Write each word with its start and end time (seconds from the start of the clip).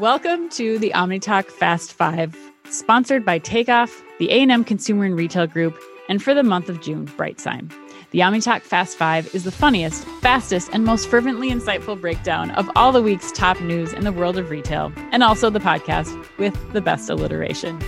Welcome 0.00 0.48
to 0.50 0.80
the 0.80 0.90
OmniTalk 0.96 1.46
Fast 1.46 1.92
Five, 1.92 2.36
sponsored 2.68 3.24
by 3.24 3.38
Takeoff, 3.38 4.02
the 4.18 4.28
A&M 4.30 4.64
Consumer 4.64 5.04
and 5.04 5.16
Retail 5.16 5.46
Group, 5.46 5.78
and 6.08 6.20
for 6.20 6.34
the 6.34 6.42
month 6.42 6.68
of 6.68 6.80
June, 6.80 7.06
BrightSign. 7.06 7.72
The 8.10 8.18
OmniTalk 8.18 8.62
Fast 8.62 8.98
Five 8.98 9.32
is 9.32 9.44
the 9.44 9.52
funniest, 9.52 10.04
fastest, 10.20 10.70
and 10.72 10.84
most 10.84 11.08
fervently 11.08 11.50
insightful 11.50 12.00
breakdown 12.00 12.50
of 12.52 12.68
all 12.74 12.90
the 12.90 13.00
week's 13.00 13.30
top 13.30 13.60
news 13.60 13.92
in 13.92 14.02
the 14.02 14.12
world 14.12 14.38
of 14.38 14.50
retail, 14.50 14.92
and 15.12 15.22
also 15.22 15.50
the 15.50 15.60
podcast 15.60 16.12
with 16.36 16.72
the 16.72 16.80
best 16.80 17.08
alliteration. 17.08 17.80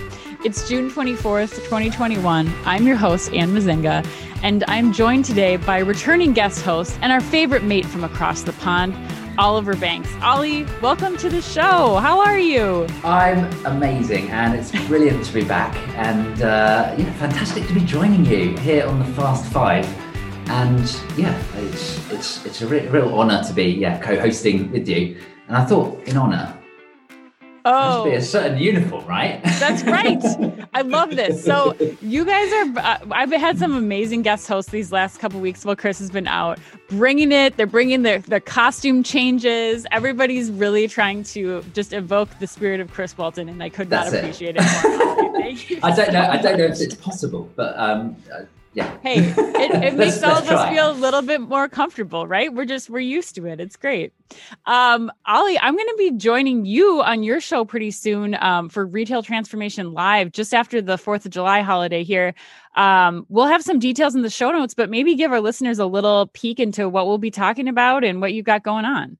It's 0.45 0.69
June 0.69 0.89
24th, 0.89 1.55
2021. 1.65 2.53
I'm 2.63 2.87
your 2.87 2.95
host, 2.95 3.33
Anne 3.33 3.49
Mezzenga, 3.49 4.07
and 4.41 4.63
I'm 4.69 4.93
joined 4.93 5.25
today 5.25 5.57
by 5.57 5.79
returning 5.79 6.31
guest 6.31 6.61
host 6.63 6.97
and 7.01 7.11
our 7.11 7.21
favorite 7.21 7.63
mate 7.63 7.85
from 7.85 8.05
across 8.05 8.43
the 8.43 8.53
pond, 8.53 8.93
Oliver 9.37 9.75
Banks. 9.75 10.09
Ollie, 10.23 10.65
welcome 10.81 11.15
to 11.17 11.29
the 11.29 11.41
show. 11.41 11.97
How 11.97 12.19
are 12.19 12.39
you? 12.39 12.87
I'm 13.03 13.45
amazing, 13.65 14.29
and 14.31 14.55
it's 14.55 14.71
brilliant 14.87 15.23
to 15.25 15.33
be 15.33 15.43
back, 15.43 15.75
and 15.95 16.41
uh, 16.41 16.95
yeah, 16.97 17.13
fantastic 17.13 17.67
to 17.67 17.73
be 17.73 17.81
joining 17.81 18.25
you 18.25 18.57
here 18.57 18.87
on 18.87 18.97
the 18.97 19.05
Fast 19.13 19.45
Five. 19.51 19.85
And 20.49 20.99
yeah, 21.17 21.39
it's 21.55 22.11
it's 22.11 22.45
it's 22.45 22.61
a 22.63 22.67
re- 22.67 22.87
real 22.87 23.13
honour 23.13 23.43
to 23.43 23.53
be 23.53 23.65
yeah 23.65 23.99
co-hosting 23.99 24.71
with 24.71 24.87
you. 24.87 25.21
And 25.47 25.55
I 25.55 25.65
thought, 25.65 26.03
in 26.07 26.17
honour, 26.17 26.56
Oh, 27.69 28.05
be 28.05 28.15
a 28.15 28.21
certain 28.21 28.57
uniform, 28.57 29.05
right? 29.05 29.41
That's 29.59 29.83
right. 29.83 30.23
I 30.73 30.81
love 30.81 31.15
this. 31.15 31.43
So 31.43 31.75
you 32.01 32.23
guys 32.23 32.51
are. 32.53 32.79
Uh, 32.79 32.97
I've 33.11 33.31
had 33.31 33.57
some 33.57 33.75
amazing 33.75 34.21
guest 34.21 34.47
hosts 34.47 34.71
these 34.71 34.91
last 34.91 35.19
couple 35.19 35.39
weeks 35.39 35.65
while 35.65 35.75
Chris 35.75 35.99
has 35.99 36.09
been 36.09 36.27
out, 36.27 36.59
bringing 36.89 37.31
it. 37.31 37.57
They're 37.57 37.67
bringing 37.67 38.03
their 38.03 38.19
their 38.19 38.39
costume 38.39 39.03
changes. 39.03 39.85
Everybody's 39.91 40.49
really 40.49 40.87
trying 40.87 41.23
to 41.23 41.63
just 41.73 41.93
evoke 41.93 42.29
the 42.39 42.47
spirit 42.47 42.79
of 42.79 42.91
Chris 42.91 43.17
Walton, 43.17 43.49
and 43.49 43.61
I 43.61 43.69
could 43.69 43.89
not 43.89 44.05
That's 44.05 44.15
it. 44.15 44.19
appreciate 44.19 44.55
it, 44.57 44.61
more. 44.61 45.33
Thank 45.41 45.69
you 45.69 45.79
I 45.83 45.95
don't 45.95 46.13
know. 46.13 46.21
I 46.21 46.37
don't 46.37 46.57
know 46.57 46.65
if 46.65 46.79
it's 46.79 46.95
possible, 46.95 47.49
but 47.55 47.77
um, 47.77 48.15
uh, 48.33 48.43
yeah. 48.77 48.95
Hey, 49.01 49.15
it, 49.17 49.83
it 49.83 49.93
makes 49.97 50.21
all 50.21 50.37
of 50.37 50.47
us 50.47 50.69
feel 50.69 50.91
a 50.91 50.93
little 50.93 51.23
bit 51.23 51.41
more 51.41 51.67
comfortable, 51.67 52.27
right? 52.27 52.53
We're 52.53 52.65
just 52.65 52.91
we're 52.91 52.99
used 52.99 53.33
to 53.33 53.47
it. 53.47 53.59
It's 53.59 53.75
great. 53.75 54.13
Um, 54.67 55.11
Ollie, 55.25 55.57
I'm 55.57 55.75
going 55.75 55.87
to 55.87 55.95
be 55.97 56.11
joining 56.11 56.63
you 56.63 57.01
on 57.01 57.23
your 57.23 57.41
show 57.41 57.65
pretty 57.65 57.89
soon 57.89 58.35
um, 58.35 58.69
for 58.69 58.85
Retail 58.85 59.23
Transformation 59.23 59.93
Live, 59.93 60.31
just 60.31 60.53
after 60.53 60.79
the 60.79 60.95
Fourth 60.95 61.25
of 61.25 61.31
July 61.31 61.61
holiday 61.61 62.03
here. 62.03 62.35
Um, 62.75 63.25
we'll 63.29 63.47
have 63.47 63.63
some 63.63 63.79
details 63.79 64.13
in 64.13 64.21
the 64.21 64.29
show 64.29 64.51
notes, 64.51 64.75
but 64.75 64.91
maybe 64.91 65.15
give 65.15 65.31
our 65.31 65.41
listeners 65.41 65.79
a 65.79 65.87
little 65.87 66.27
peek 66.27 66.59
into 66.59 66.87
what 66.87 67.07
we'll 67.07 67.17
be 67.17 67.31
talking 67.31 67.67
about 67.67 68.03
and 68.03 68.21
what 68.21 68.33
you've 68.33 68.45
got 68.45 68.61
going 68.61 68.85
on. 68.85 69.17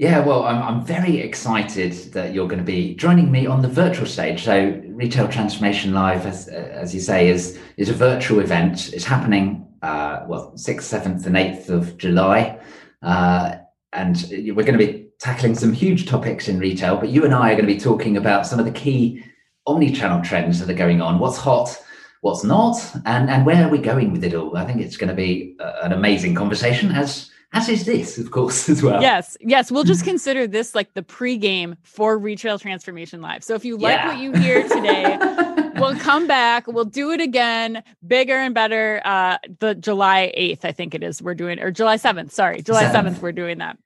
Yeah, 0.00 0.20
well, 0.20 0.44
I'm, 0.44 0.62
I'm 0.62 0.82
very 0.82 1.18
excited 1.18 1.92
that 2.14 2.32
you're 2.32 2.48
going 2.48 2.58
to 2.58 2.64
be 2.64 2.94
joining 2.94 3.30
me 3.30 3.46
on 3.46 3.60
the 3.60 3.68
virtual 3.68 4.06
stage. 4.06 4.44
So, 4.44 4.80
Retail 4.86 5.28
Transformation 5.28 5.92
Live, 5.92 6.24
as, 6.24 6.48
as 6.48 6.94
you 6.94 7.00
say, 7.00 7.28
is 7.28 7.58
is 7.76 7.90
a 7.90 7.92
virtual 7.92 8.40
event. 8.40 8.94
It's 8.94 9.04
happening, 9.04 9.68
uh, 9.82 10.24
well, 10.26 10.56
sixth, 10.56 10.88
seventh, 10.88 11.26
and 11.26 11.36
eighth 11.36 11.68
of 11.68 11.98
July, 11.98 12.58
uh, 13.02 13.56
and 13.92 14.24
we're 14.30 14.64
going 14.64 14.78
to 14.78 14.86
be 14.86 15.08
tackling 15.18 15.54
some 15.54 15.74
huge 15.74 16.06
topics 16.06 16.48
in 16.48 16.58
retail. 16.58 16.96
But 16.96 17.10
you 17.10 17.26
and 17.26 17.34
I 17.34 17.52
are 17.52 17.56
going 17.56 17.68
to 17.68 17.74
be 17.74 17.78
talking 17.78 18.16
about 18.16 18.46
some 18.46 18.58
of 18.58 18.64
the 18.64 18.72
key 18.72 19.22
omni-channel 19.66 20.22
trends 20.22 20.60
that 20.60 20.70
are 20.70 20.78
going 20.78 21.02
on. 21.02 21.18
What's 21.18 21.36
hot, 21.36 21.78
what's 22.22 22.42
not, 22.42 22.76
and 23.04 23.28
and 23.28 23.44
where 23.44 23.66
are 23.66 23.70
we 23.70 23.76
going 23.76 24.12
with 24.12 24.24
it 24.24 24.32
all? 24.32 24.56
I 24.56 24.64
think 24.64 24.80
it's 24.80 24.96
going 24.96 25.10
to 25.10 25.14
be 25.14 25.56
uh, 25.60 25.80
an 25.82 25.92
amazing 25.92 26.34
conversation, 26.34 26.90
as 26.90 27.30
as 27.52 27.68
is 27.68 27.84
this, 27.84 28.18
of 28.18 28.30
course, 28.30 28.68
as 28.68 28.82
well. 28.82 29.00
Yes, 29.02 29.36
yes. 29.40 29.70
We'll 29.72 29.84
just 29.84 30.04
consider 30.04 30.46
this 30.46 30.74
like 30.74 30.94
the 30.94 31.02
pregame 31.02 31.76
for 31.82 32.16
Retail 32.18 32.58
Transformation 32.58 33.20
Live. 33.20 33.42
So 33.44 33.54
if 33.54 33.64
you 33.64 33.76
like 33.76 33.94
Yeah. 33.98 34.08
what 34.08 34.18
you 34.18 34.32
hear 34.32 34.62
today, 34.68 35.18
we'll 35.76 35.96
come 35.96 36.26
back. 36.26 36.66
We'll 36.66 36.84
do 36.84 37.10
it 37.10 37.20
again, 37.20 37.82
bigger 38.06 38.36
and 38.36 38.54
better. 38.54 39.00
Uh, 39.04 39.38
the 39.58 39.74
July 39.74 40.32
8th, 40.36 40.64
I 40.64 40.72
think 40.72 40.94
it 40.94 41.02
is, 41.02 41.20
we're 41.20 41.34
doing, 41.34 41.58
or 41.60 41.70
July 41.70 41.96
7th, 41.96 42.30
sorry, 42.30 42.62
July 42.62 42.84
7th, 42.84 42.92
Seventh. 42.92 43.22
we're 43.22 43.32
doing 43.32 43.58
that. 43.58 43.78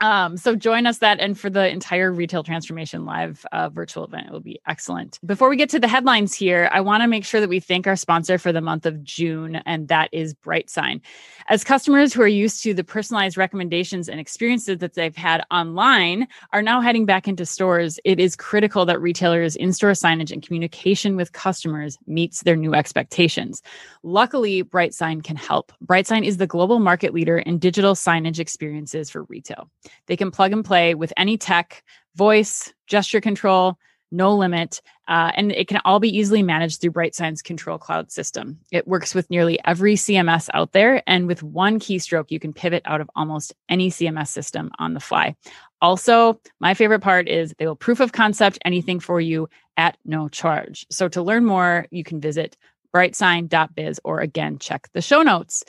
Um, 0.00 0.36
so 0.36 0.54
join 0.54 0.86
us 0.86 0.98
that 0.98 1.20
and 1.20 1.38
for 1.38 1.48
the 1.48 1.68
entire 1.68 2.12
Retail 2.12 2.42
Transformation 2.42 3.06
Live 3.06 3.46
uh, 3.52 3.70
virtual 3.70 4.04
event. 4.04 4.26
It 4.26 4.32
will 4.32 4.40
be 4.40 4.60
excellent. 4.66 5.18
Before 5.24 5.48
we 5.48 5.56
get 5.56 5.70
to 5.70 5.80
the 5.80 5.88
headlines 5.88 6.34
here, 6.34 6.68
I 6.70 6.82
want 6.82 7.02
to 7.02 7.08
make 7.08 7.24
sure 7.24 7.40
that 7.40 7.48
we 7.48 7.60
thank 7.60 7.86
our 7.86 7.96
sponsor 7.96 8.36
for 8.36 8.52
the 8.52 8.60
month 8.60 8.84
of 8.84 9.02
June, 9.02 9.56
and 9.64 9.88
that 9.88 10.10
is 10.12 10.34
BrightSign. 10.34 11.00
As 11.48 11.64
customers 11.64 12.12
who 12.12 12.20
are 12.20 12.28
used 12.28 12.62
to 12.64 12.74
the 12.74 12.84
personalized 12.84 13.38
recommendations 13.38 14.08
and 14.08 14.20
experiences 14.20 14.78
that 14.78 14.94
they've 14.94 15.16
had 15.16 15.44
online 15.50 16.28
are 16.52 16.62
now 16.62 16.82
heading 16.82 17.06
back 17.06 17.26
into 17.26 17.46
stores, 17.46 17.98
it 18.04 18.20
is 18.20 18.36
critical 18.36 18.84
that 18.84 19.00
retailers' 19.00 19.56
in 19.56 19.72
store 19.72 19.92
signage 19.92 20.30
and 20.30 20.42
communication 20.42 21.16
with 21.16 21.32
customers 21.32 21.96
meets 22.06 22.42
their 22.42 22.56
new 22.56 22.74
expectations. 22.74 23.62
Luckily, 24.02 24.62
BrightSign 24.62 25.24
can 25.24 25.36
help. 25.36 25.72
BrightSign 25.84 26.24
is 26.24 26.36
the 26.36 26.46
global 26.46 26.80
market 26.80 27.14
leader 27.14 27.38
in 27.38 27.58
digital 27.58 27.94
signage 27.94 28.38
experiences 28.38 29.08
for 29.08 29.22
retail. 29.24 29.70
They 30.06 30.16
can 30.16 30.30
plug 30.30 30.52
and 30.52 30.64
play 30.64 30.94
with 30.94 31.12
any 31.16 31.36
tech, 31.36 31.82
voice, 32.14 32.72
gesture 32.86 33.20
control, 33.20 33.78
no 34.12 34.34
limit, 34.34 34.80
uh, 35.08 35.32
and 35.34 35.52
it 35.52 35.68
can 35.68 35.80
all 35.84 36.00
be 36.00 36.16
easily 36.16 36.42
managed 36.42 36.80
through 36.80 36.92
BrightSign's 36.92 37.42
Control 37.42 37.78
Cloud 37.78 38.10
system. 38.10 38.58
It 38.70 38.86
works 38.86 39.14
with 39.14 39.28
nearly 39.30 39.58
every 39.64 39.94
CMS 39.94 40.48
out 40.54 40.72
there, 40.72 41.02
and 41.06 41.26
with 41.26 41.42
one 41.42 41.80
keystroke, 41.80 42.30
you 42.30 42.38
can 42.38 42.52
pivot 42.52 42.82
out 42.84 43.00
of 43.00 43.10
almost 43.16 43.52
any 43.68 43.90
CMS 43.90 44.28
system 44.28 44.70
on 44.78 44.94
the 44.94 45.00
fly. 45.00 45.34
Also, 45.80 46.40
my 46.60 46.74
favorite 46.74 47.00
part 47.00 47.28
is 47.28 47.54
they 47.58 47.66
will 47.66 47.76
proof 47.76 48.00
of 48.00 48.12
concept 48.12 48.58
anything 48.64 49.00
for 49.00 49.20
you 49.20 49.48
at 49.76 49.98
no 50.04 50.28
charge. 50.28 50.86
So 50.90 51.08
to 51.08 51.22
learn 51.22 51.44
more, 51.44 51.86
you 51.90 52.02
can 52.02 52.20
visit 52.20 52.56
brightsign.biz 52.92 54.00
or 54.04 54.20
again, 54.20 54.58
check 54.58 54.88
the 54.94 55.02
show 55.02 55.22
notes. 55.22 55.64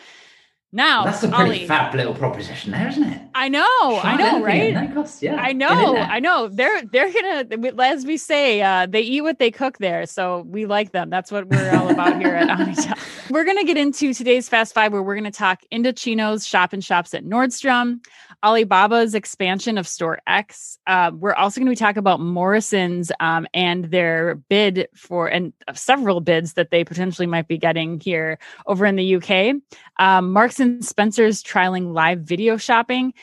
Now, 0.73 1.05
That's 1.05 1.23
a 1.23 1.29
pretty 1.29 1.44
Ollie, 1.44 1.67
fab 1.67 1.95
little 1.95 2.13
proposition 2.13 2.73
there, 2.73 2.89
isn't 2.89 3.03
it? 3.03 3.22
I 3.33 3.47
know, 3.47 3.63
I 4.03 4.17
know, 4.17 4.44
right? 4.44 4.73
at 4.73 4.89
No 4.89 4.94
cost, 4.95 5.23
yeah. 5.23 5.35
I 5.35 5.53
know. 5.53 5.95
I 5.95 6.19
know. 6.19 6.50
They're 6.50 6.81
they're 6.83 7.11
gonna, 7.13 7.73
as 7.81 8.05
we 8.05 8.17
say, 8.17 8.61
uh, 8.61 8.85
they 8.85 9.00
eat 9.00 9.22
what 9.22 9.39
they 9.39 9.50
cook 9.50 9.78
there. 9.78 10.05
So 10.05 10.41
we 10.45 10.66
like 10.66 10.91
them. 10.91 11.09
That's 11.09 11.31
what 11.31 11.47
we're 11.47 11.73
all 11.73 11.89
about 11.89 12.19
here 12.22 12.35
at 12.35 12.50
OmniTalk. 12.50 13.00
We're 13.29 13.44
gonna 13.44 13.66
get 13.66 13.75
into 13.75 14.13
today's 14.13 14.47
Fast 14.47 14.73
Five, 14.73 14.94
where 14.94 15.03
we're 15.03 15.16
gonna 15.16 15.31
talk 15.31 15.59
Indochino's 15.69 16.47
shop 16.47 16.72
and 16.72 16.81
shops 16.81 17.13
at 17.13 17.25
Nordstrom, 17.25 17.99
Alibaba's 18.41 19.13
expansion 19.13 19.78
of 19.78 19.85
Store 19.85 20.19
X. 20.28 20.79
Uh, 20.88 21.11
we're 21.13 21.34
also 21.34 21.59
to 21.59 21.69
be 21.69 21.75
talking 21.75 21.99
about 21.99 22.22
Morrison's 22.22 23.11
um, 23.19 23.45
and 23.53 23.85
their 23.85 24.35
bid 24.35 24.88
for 24.95 25.28
and 25.28 25.51
several 25.73 26.22
bids 26.22 26.53
that 26.53 26.72
they 26.72 26.85
potentially 26.85 27.25
might 27.25 27.49
be 27.49 27.57
getting 27.57 27.99
here 27.99 28.39
over 28.66 28.85
in 28.85 28.95
the 28.95 29.16
UK. 29.16 29.55
Um, 29.99 30.31
Marks 30.31 30.56
and 30.59 30.84
Spencer's 30.84 31.44
trialing 31.44 31.94
live 31.94 32.19
video 32.22 32.57
shopping, 32.57 33.13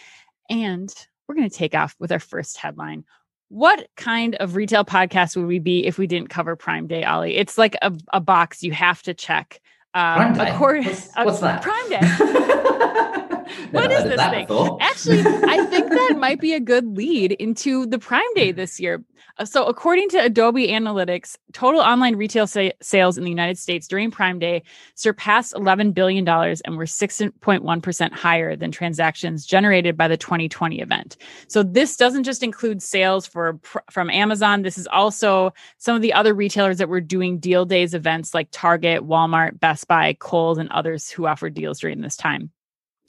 and 0.50 0.92
we're 1.26 1.34
going 1.34 1.48
to 1.48 1.56
take 1.56 1.74
off 1.74 1.94
with 1.98 2.12
our 2.12 2.18
first 2.18 2.58
headline. 2.58 3.04
What 3.48 3.88
kind 3.96 4.34
of 4.36 4.56
retail 4.56 4.84
podcast 4.84 5.36
would 5.36 5.46
we 5.46 5.58
be 5.58 5.86
if 5.86 5.96
we 5.98 6.06
didn't 6.06 6.28
cover 6.28 6.56
Prime 6.56 6.86
Day, 6.86 7.04
Ollie? 7.04 7.36
It's 7.36 7.56
like 7.56 7.76
a, 7.82 7.92
a 8.12 8.20
box 8.20 8.62
you 8.62 8.72
have 8.72 9.02
to 9.02 9.14
check. 9.14 9.60
Um, 9.94 10.16
Prime 10.16 10.34
Day? 10.34 10.50
accord- 10.50 10.84
What's- 10.86 11.08
uh, 11.16 11.22
what's 11.24 11.40
that? 11.40 11.62
Prime 11.62 11.88
Day. 11.88 12.00
What 13.70 13.90
is 13.90 14.04
this 14.04 14.20
thing? 14.20 14.46
before. 14.46 14.78
Actually, 14.80 15.20
I 15.20 15.64
think 15.66 15.90
that 15.90 16.16
might 16.18 16.40
be 16.40 16.54
a 16.54 16.60
good 16.60 16.96
lead 16.96 17.32
into 17.32 17.86
the 17.86 17.98
Prime 17.98 18.22
Day 18.34 18.52
this 18.52 18.78
year. 18.80 19.04
Uh, 19.38 19.44
So, 19.44 19.64
according 19.66 20.08
to 20.10 20.18
Adobe 20.18 20.68
Analytics, 20.68 21.36
total 21.52 21.80
online 21.80 22.16
retail 22.16 22.46
sa- 22.46 22.70
sales 22.80 23.18
in 23.18 23.24
the 23.24 23.30
United 23.30 23.58
States 23.58 23.88
during 23.88 24.10
Prime 24.10 24.38
Day 24.38 24.62
surpassed 24.94 25.54
$11 25.54 25.92
billion 25.94 26.26
and 26.28 26.76
were 26.76 26.84
6.1% 26.84 28.12
higher 28.12 28.56
than 28.56 28.70
transactions 28.70 29.44
generated 29.46 29.96
by 29.96 30.08
the 30.08 30.16
2020 30.16 30.80
event. 30.80 31.16
So, 31.48 31.62
this 31.62 31.96
doesn't 31.96 32.24
just 32.24 32.42
include 32.42 32.82
sales 32.82 33.26
for 33.26 33.58
from 33.90 34.10
Amazon. 34.10 34.62
This 34.62 34.78
is 34.78 34.86
also 34.86 35.52
some 35.78 35.96
of 35.96 36.02
the 36.02 36.12
other 36.12 36.34
retailers 36.34 36.78
that 36.78 36.88
were 36.88 37.00
doing 37.00 37.38
deal 37.38 37.64
days 37.64 37.94
events 37.94 38.34
like 38.34 38.48
Target, 38.52 39.02
Walmart, 39.02 39.58
Best 39.58 39.88
Buy, 39.88 40.12
Kohl's, 40.14 40.58
and 40.58 40.70
others 40.70 41.10
who 41.10 41.26
offer 41.26 41.50
deals 41.50 41.80
during 41.80 42.00
this 42.00 42.16
time. 42.16 42.50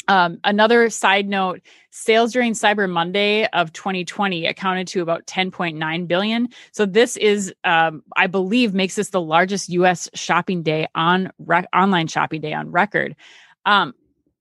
Um, 0.07 0.39
another 0.43 0.89
side 0.89 1.27
note 1.27 1.61
sales 1.91 2.33
during 2.33 2.53
cyber 2.53 2.89
monday 2.89 3.45
of 3.47 3.73
2020 3.73 4.45
accounted 4.45 4.87
to 4.87 5.01
about 5.01 5.25
10.9 5.25 6.07
billion. 6.07 6.49
So 6.71 6.85
this 6.85 7.17
is 7.17 7.53
um, 7.63 8.03
i 8.15 8.27
believe 8.27 8.73
makes 8.73 8.95
this 8.95 9.09
the 9.09 9.21
largest 9.21 9.69
us 9.69 10.09
shopping 10.13 10.63
day 10.63 10.87
on 10.95 11.31
rec- 11.39 11.69
online 11.73 12.07
shopping 12.07 12.41
day 12.41 12.53
on 12.53 12.71
record. 12.71 13.15
Um, 13.65 13.93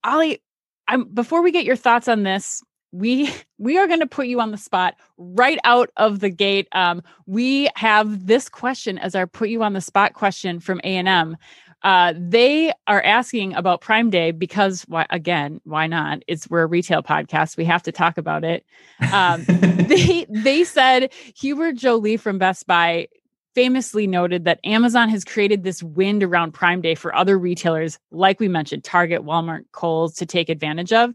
ollie 0.03 0.41
I'm, 0.87 1.05
before 1.05 1.41
we 1.41 1.51
get 1.51 1.65
your 1.65 1.75
thoughts 1.75 2.07
on 2.07 2.23
this 2.23 2.61
we 2.95 3.29
we 3.57 3.77
are 3.77 3.87
going 3.87 3.99
to 3.99 4.07
put 4.07 4.27
you 4.27 4.39
on 4.39 4.51
the 4.51 4.57
spot 4.57 4.95
right 5.17 5.59
out 5.63 5.89
of 5.97 6.19
the 6.19 6.29
gate. 6.29 6.67
Um, 6.71 7.03
we 7.25 7.69
have 7.75 8.25
this 8.25 8.49
question 8.49 8.97
as 8.97 9.15
our 9.15 9.27
put 9.27 9.49
you 9.49 9.63
on 9.63 9.73
the 9.73 9.81
spot 9.81 10.13
question 10.13 10.59
from 10.59 10.79
a&m 10.83 11.37
Uh, 11.85 12.15
they 12.17 12.73
are 12.87 13.01
asking 13.03 13.53
about 13.53 13.79
Prime 13.79 14.09
Day 14.09 14.31
because, 14.31 14.81
why, 14.87 15.05
again, 15.11 15.61
why 15.65 15.85
not? 15.85 16.23
It's 16.27 16.49
we're 16.49 16.63
a 16.63 16.65
retail 16.65 17.03
podcast. 17.03 17.57
We 17.57 17.65
have 17.65 17.83
to 17.83 17.91
talk 17.91 18.17
about 18.17 18.43
it. 18.43 18.65
Um, 19.13 19.45
they 19.47 20.25
they 20.27 20.63
said 20.63 21.13
Hubert 21.37 21.75
Joly 21.75 22.17
from 22.17 22.39
Best 22.39 22.65
Buy 22.65 23.07
famously 23.53 24.07
noted 24.07 24.45
that 24.45 24.59
Amazon 24.63 25.09
has 25.09 25.23
created 25.23 25.63
this 25.63 25.83
wind 25.83 26.23
around 26.23 26.53
Prime 26.53 26.81
Day 26.81 26.95
for 26.95 27.15
other 27.15 27.37
retailers, 27.37 27.99
like 28.09 28.39
we 28.39 28.47
mentioned, 28.47 28.83
Target, 28.83 29.21
Walmart, 29.21 29.65
Kohl's, 29.71 30.15
to 30.15 30.25
take 30.25 30.49
advantage 30.49 30.91
of. 30.91 31.13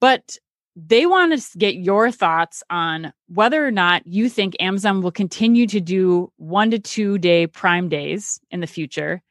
But 0.00 0.38
they 0.76 1.04
want 1.04 1.38
to 1.38 1.58
get 1.58 1.74
your 1.74 2.10
thoughts 2.10 2.62
on 2.70 3.12
whether 3.28 3.66
or 3.66 3.70
not 3.70 4.06
you 4.06 4.30
think 4.30 4.56
Amazon 4.60 5.02
will 5.02 5.12
continue 5.12 5.66
to 5.66 5.80
do 5.80 6.32
one 6.38 6.70
to 6.70 6.78
two 6.78 7.18
day 7.18 7.46
Prime 7.46 7.90
days 7.90 8.40
in 8.50 8.60
the 8.60 8.66
future. 8.66 9.22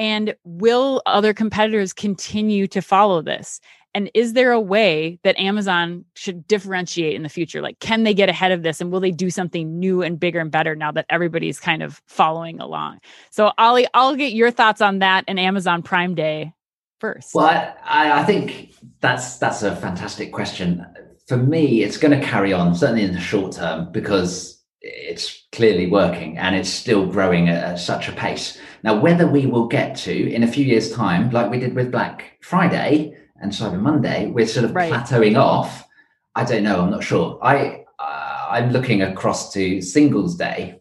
And 0.00 0.34
will 0.44 1.02
other 1.04 1.34
competitors 1.34 1.92
continue 1.92 2.66
to 2.68 2.80
follow 2.80 3.20
this? 3.20 3.60
And 3.94 4.10
is 4.14 4.32
there 4.32 4.50
a 4.50 4.60
way 4.60 5.18
that 5.24 5.38
Amazon 5.38 6.06
should 6.14 6.48
differentiate 6.48 7.14
in 7.14 7.22
the 7.22 7.28
future? 7.28 7.60
Like, 7.60 7.80
can 7.80 8.04
they 8.04 8.14
get 8.14 8.30
ahead 8.30 8.50
of 8.50 8.62
this 8.62 8.80
and 8.80 8.90
will 8.90 9.00
they 9.00 9.10
do 9.10 9.28
something 9.28 9.78
new 9.78 10.00
and 10.00 10.18
bigger 10.18 10.40
and 10.40 10.50
better 10.50 10.74
now 10.74 10.90
that 10.92 11.04
everybody's 11.10 11.60
kind 11.60 11.82
of 11.82 12.00
following 12.06 12.60
along? 12.60 13.00
So, 13.30 13.52
Ollie, 13.58 13.88
I'll 13.92 14.16
get 14.16 14.32
your 14.32 14.50
thoughts 14.50 14.80
on 14.80 15.00
that 15.00 15.24
and 15.28 15.38
Amazon 15.38 15.82
Prime 15.82 16.14
Day 16.14 16.54
first. 16.98 17.34
Well, 17.34 17.74
I, 17.84 18.22
I 18.22 18.24
think 18.24 18.72
that's 19.00 19.36
that's 19.36 19.62
a 19.62 19.76
fantastic 19.76 20.32
question. 20.32 20.86
For 21.26 21.36
me, 21.36 21.82
it's 21.82 21.98
going 21.98 22.18
to 22.18 22.26
carry 22.26 22.54
on 22.54 22.74
certainly 22.74 23.04
in 23.04 23.12
the 23.12 23.20
short 23.20 23.52
term 23.52 23.92
because 23.92 24.64
it's 24.80 25.46
clearly 25.52 25.88
working 25.90 26.38
and 26.38 26.56
it's 26.56 26.70
still 26.70 27.04
growing 27.04 27.50
at, 27.50 27.62
at 27.62 27.78
such 27.78 28.08
a 28.08 28.12
pace. 28.12 28.58
Now, 28.82 28.98
whether 28.98 29.26
we 29.26 29.46
will 29.46 29.66
get 29.66 29.96
to 29.98 30.32
in 30.32 30.42
a 30.42 30.48
few 30.48 30.64
years' 30.64 30.92
time, 30.92 31.30
like 31.30 31.50
we 31.50 31.58
did 31.58 31.74
with 31.74 31.90
Black 31.90 32.38
Friday, 32.40 33.16
and 33.40 33.52
Cyber 33.52 33.80
Monday, 33.80 34.26
we're 34.26 34.46
sort 34.46 34.64
of 34.64 34.74
right. 34.74 34.92
plateauing 34.92 35.36
off. 35.36 35.86
I 36.34 36.44
don't 36.44 36.62
know. 36.62 36.82
I'm 36.82 36.90
not 36.90 37.02
sure. 37.02 37.38
I 37.42 37.84
uh, 37.98 38.46
I'm 38.50 38.70
looking 38.70 39.02
across 39.02 39.52
to 39.54 39.80
Singles 39.80 40.36
Day 40.36 40.80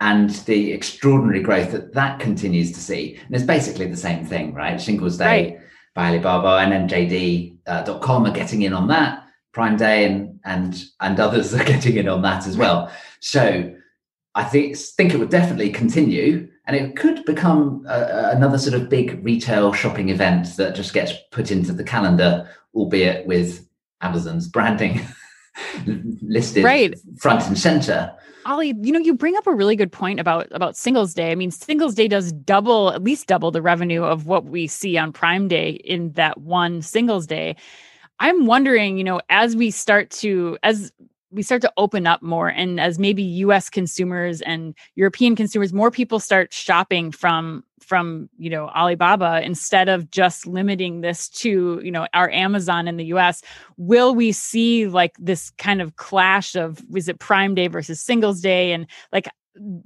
and 0.00 0.30
the 0.30 0.72
extraordinary 0.72 1.40
growth 1.40 1.72
that 1.72 1.94
that 1.94 2.20
continues 2.20 2.72
to 2.72 2.80
see. 2.80 3.16
And 3.16 3.34
it's 3.34 3.44
basically 3.44 3.86
the 3.86 3.96
same 3.96 4.24
thing, 4.24 4.54
right? 4.54 4.80
Singles 4.80 5.16
Day 5.16 5.24
right. 5.24 5.58
by 5.94 6.08
Alibaba 6.08 6.58
and 6.62 6.72
then 6.72 6.88
JD.com 6.88 8.24
uh, 8.24 8.28
are 8.28 8.34
getting 8.34 8.62
in 8.62 8.72
on 8.72 8.88
that. 8.88 9.24
Prime 9.52 9.76
Day 9.76 10.04
and 10.04 10.40
and 10.44 10.84
and 11.00 11.18
others 11.18 11.54
are 11.58 11.64
getting 11.64 11.96
in 11.96 12.08
on 12.08 12.22
that 12.22 12.46
as 12.46 12.56
well. 12.56 12.90
So 13.20 13.74
I 14.34 14.44
think 14.44 14.76
think 14.76 15.14
it 15.14 15.18
would 15.18 15.30
definitely 15.30 15.70
continue 15.70 16.49
and 16.70 16.86
it 16.86 16.94
could 16.94 17.24
become 17.24 17.84
a, 17.88 18.30
another 18.32 18.56
sort 18.56 18.80
of 18.80 18.88
big 18.88 19.24
retail 19.24 19.72
shopping 19.72 20.08
event 20.08 20.56
that 20.56 20.76
just 20.76 20.94
gets 20.94 21.12
put 21.32 21.50
into 21.50 21.72
the 21.72 21.82
calendar, 21.82 22.48
albeit 22.74 23.26
with 23.26 23.66
Amazon's 24.02 24.46
branding 24.46 25.00
listed 26.22 26.62
right. 26.62 26.94
front 27.18 27.44
and 27.48 27.58
center. 27.58 28.14
Ollie, 28.46 28.72
you 28.82 28.92
know, 28.92 29.00
you 29.00 29.14
bring 29.14 29.36
up 29.36 29.48
a 29.48 29.54
really 29.54 29.74
good 29.74 29.90
point 29.90 30.20
about 30.20 30.46
about 30.52 30.76
Singles 30.76 31.12
Day. 31.12 31.32
I 31.32 31.34
mean, 31.34 31.50
Singles 31.50 31.96
Day 31.96 32.06
does 32.06 32.30
double, 32.30 32.92
at 32.92 33.02
least 33.02 33.26
double 33.26 33.50
the 33.50 33.60
revenue 33.60 34.04
of 34.04 34.26
what 34.26 34.44
we 34.44 34.68
see 34.68 34.96
on 34.96 35.12
Prime 35.12 35.48
Day 35.48 35.70
in 35.70 36.12
that 36.12 36.38
one 36.38 36.82
Singles 36.82 37.26
Day. 37.26 37.56
I'm 38.20 38.46
wondering, 38.46 38.96
you 38.96 39.04
know, 39.04 39.20
as 39.28 39.56
we 39.56 39.72
start 39.72 40.10
to 40.10 40.56
as 40.62 40.92
we 41.32 41.42
start 41.42 41.62
to 41.62 41.72
open 41.76 42.06
up 42.06 42.22
more 42.22 42.48
and 42.48 42.80
as 42.80 42.98
maybe 42.98 43.22
US 43.22 43.70
consumers 43.70 44.40
and 44.42 44.74
European 44.96 45.36
consumers 45.36 45.72
more 45.72 45.90
people 45.90 46.20
start 46.20 46.52
shopping 46.52 47.12
from 47.12 47.64
from 47.80 48.28
you 48.38 48.50
know 48.50 48.68
Alibaba 48.68 49.40
instead 49.44 49.88
of 49.88 50.10
just 50.10 50.46
limiting 50.46 51.00
this 51.00 51.28
to 51.28 51.80
you 51.82 51.90
know 51.90 52.06
our 52.14 52.30
Amazon 52.30 52.88
in 52.88 52.96
the 52.96 53.06
US 53.06 53.42
will 53.76 54.14
we 54.14 54.32
see 54.32 54.86
like 54.86 55.14
this 55.18 55.50
kind 55.58 55.80
of 55.80 55.96
clash 55.96 56.54
of 56.54 56.80
is 56.94 57.08
it 57.08 57.18
prime 57.18 57.54
day 57.54 57.68
versus 57.68 58.00
singles 58.00 58.40
day? 58.40 58.72
And 58.72 58.86
like 59.12 59.28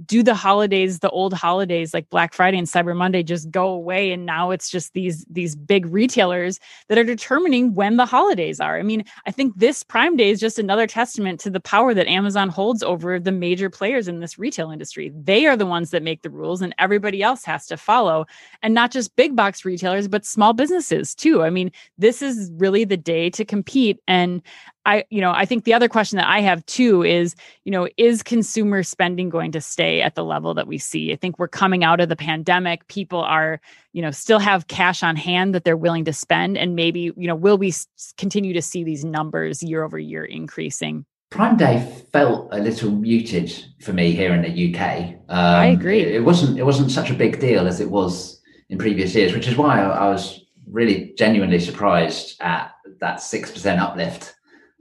do 0.05 0.23
the 0.23 0.35
holidays 0.35 0.99
the 0.99 1.11
old 1.11 1.33
holidays 1.33 1.95
like 1.95 2.09
black 2.11 2.35
friday 2.35 2.59
and 2.59 2.67
cyber 2.67 2.95
monday 2.95 3.23
just 3.23 3.51
go 3.51 3.69
away 3.69 4.13
and 4.13 4.27
now 4.27 4.51
it's 4.51 4.71
just 4.71 4.93
these 4.93 5.25
these 5.31 5.57
big 5.57 5.87
retailers 5.87 6.61
that 6.89 6.99
are 6.99 7.05
determining 7.05 7.75
when 7.75 7.97
the 7.97 8.05
holidays 8.05 8.61
are. 8.61 8.79
I 8.79 8.83
mean 8.83 9.05
i 9.27 9.31
think 9.31 9.57
this 9.57 9.83
prime 9.83 10.17
day 10.17 10.31
is 10.31 10.39
just 10.39 10.59
another 10.59 10.87
testament 10.87 11.41
to 11.41 11.51
the 11.51 11.61
power 11.61 11.95
that 11.95 12.07
amazon 12.07 12.51
holds 12.51 12.83
over 12.83 13.19
the 13.19 13.33
major 13.33 13.71
players 13.71 14.07
in 14.07 14.21
this 14.21 14.39
retail 14.39 14.71
industry. 14.71 15.11
They 15.15 15.47
are 15.47 15.57
the 15.57 15.67
ones 15.67 15.91
that 15.91 16.03
make 16.03 16.23
the 16.23 16.31
rules 16.31 16.61
and 16.61 16.75
everybody 16.79 17.23
else 17.23 17.45
has 17.45 17.67
to 17.69 17.77
follow. 17.77 18.27
And 18.63 18.75
not 18.75 18.91
just 18.91 19.17
big 19.17 19.35
box 19.35 19.65
retailers 19.65 20.09
but 20.09 20.27
small 20.27 20.53
businesses 20.53 21.15
too. 21.15 21.43
I 21.43 21.51
mean 21.51 21.73
this 21.97 22.21
is 22.21 22.51
really 22.57 22.85
the 22.85 22.99
day 22.99 23.31
to 23.31 23.45
compete 23.45 23.99
and 24.07 24.43
I, 24.87 25.05
you 25.11 25.21
know, 25.21 25.33
I 25.33 25.47
think 25.47 25.65
the 25.65 25.75
other 25.75 25.89
question 25.89 26.19
that 26.19 26.29
I 26.29 26.41
have 26.41 26.65
too 26.67 27.03
is, 27.03 27.35
you 27.65 27.73
know, 27.73 27.89
is 27.97 28.23
consumer 28.23 28.83
spending 28.83 29.31
going 29.31 29.53
to 29.53 29.61
stay 29.61 30.03
at 30.03 30.15
the 30.15 30.25
level 30.25 30.55
that 30.55 30.67
we 30.67 30.79
see? 30.79 31.13
I 31.13 31.17
think 31.17 31.39
we're 31.39 31.49
coming 31.49 31.85
out 31.85 32.01
of 32.01 32.09
the 32.09 32.17
pandemic. 32.17 32.87
People 32.89 33.21
are, 33.21 33.61
you 33.93 34.03
know, 34.03 34.11
still 34.11 34.39
have 34.39 34.69
cash 34.69 35.03
on 35.03 35.17
hand 35.17 35.55
that 35.55 35.65
they're 35.65 35.77
willing 35.77 36.05
to 36.05 36.13
spend. 36.13 36.59
And 36.59 36.77
maybe, 36.77 37.13
you 37.17 37.27
know, 37.27 37.35
will 37.35 37.57
we 37.57 37.73
continue 38.19 38.53
to 38.53 38.63
see 38.63 38.85
these 38.85 39.05
numbers 39.05 39.63
year 39.63 39.85
over 39.85 39.99
year 39.99 40.25
increasing? 40.25 41.07
Prime 41.31 41.57
Day 41.57 41.85
felt 42.13 42.49
a 42.53 42.61
little 42.61 42.91
muted 42.91 43.53
for 43.81 43.93
me 43.93 44.13
here 44.13 44.33
in 44.35 44.43
the 44.43 44.75
UK. 44.75 45.15
Um, 45.29 45.39
I 45.39 45.67
agree. 45.67 46.01
It, 46.01 46.23
wasn't. 46.23 46.59
It 46.59 46.63
wasn't 46.63 46.93
such 46.93 47.11
a 47.11 47.15
big 47.15 47.41
deal 47.41 47.67
as 47.67 47.81
it 47.81 47.91
was 47.91 48.41
in 48.69 48.79
previous 48.79 49.15
years, 49.17 49.33
which 49.33 49.49
is 49.49 49.57
why 49.57 49.81
I, 49.81 50.07
I 50.07 50.09
was 50.11 50.45
really 50.69 51.13
genuinely 51.19 51.59
surprised 51.59 52.41
at 52.41 52.73
that 53.01 53.21
six 53.21 53.51
percent 53.51 53.81
uplift 53.81 54.35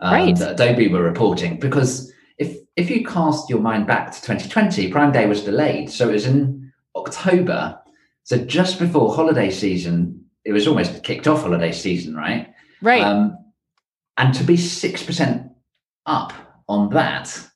um, 0.03 0.13
right. 0.13 0.35
that 0.35 0.51
Adobe 0.51 0.89
were 0.89 1.01
reporting. 1.01 1.57
Because 1.57 2.11
if 2.37 2.57
if 2.75 2.89
you 2.89 3.05
cast 3.05 3.49
your 3.49 3.59
mind 3.59 3.87
back 3.87 4.11
to 4.11 4.21
2020, 4.21 4.91
Prime 4.91 5.11
Day 5.11 5.25
was 5.25 5.43
delayed, 5.43 5.89
so 5.89 6.09
it 6.09 6.13
was 6.13 6.27
in 6.27 6.71
October. 6.95 7.79
So 8.23 8.37
just 8.37 8.79
before 8.79 9.15
holiday 9.15 9.49
season, 9.49 10.25
it 10.45 10.51
was 10.51 10.67
almost 10.67 11.03
kicked 11.03 11.27
off 11.27 11.41
holiday 11.41 11.71
season, 11.71 12.15
right? 12.15 12.53
Right. 12.81 13.01
Um, 13.01 13.37
and 14.17 14.33
to 14.35 14.43
be 14.43 14.57
six 14.57 15.01
percent 15.01 15.51
up 16.05 16.33
on 16.67 16.89
that 16.89 17.49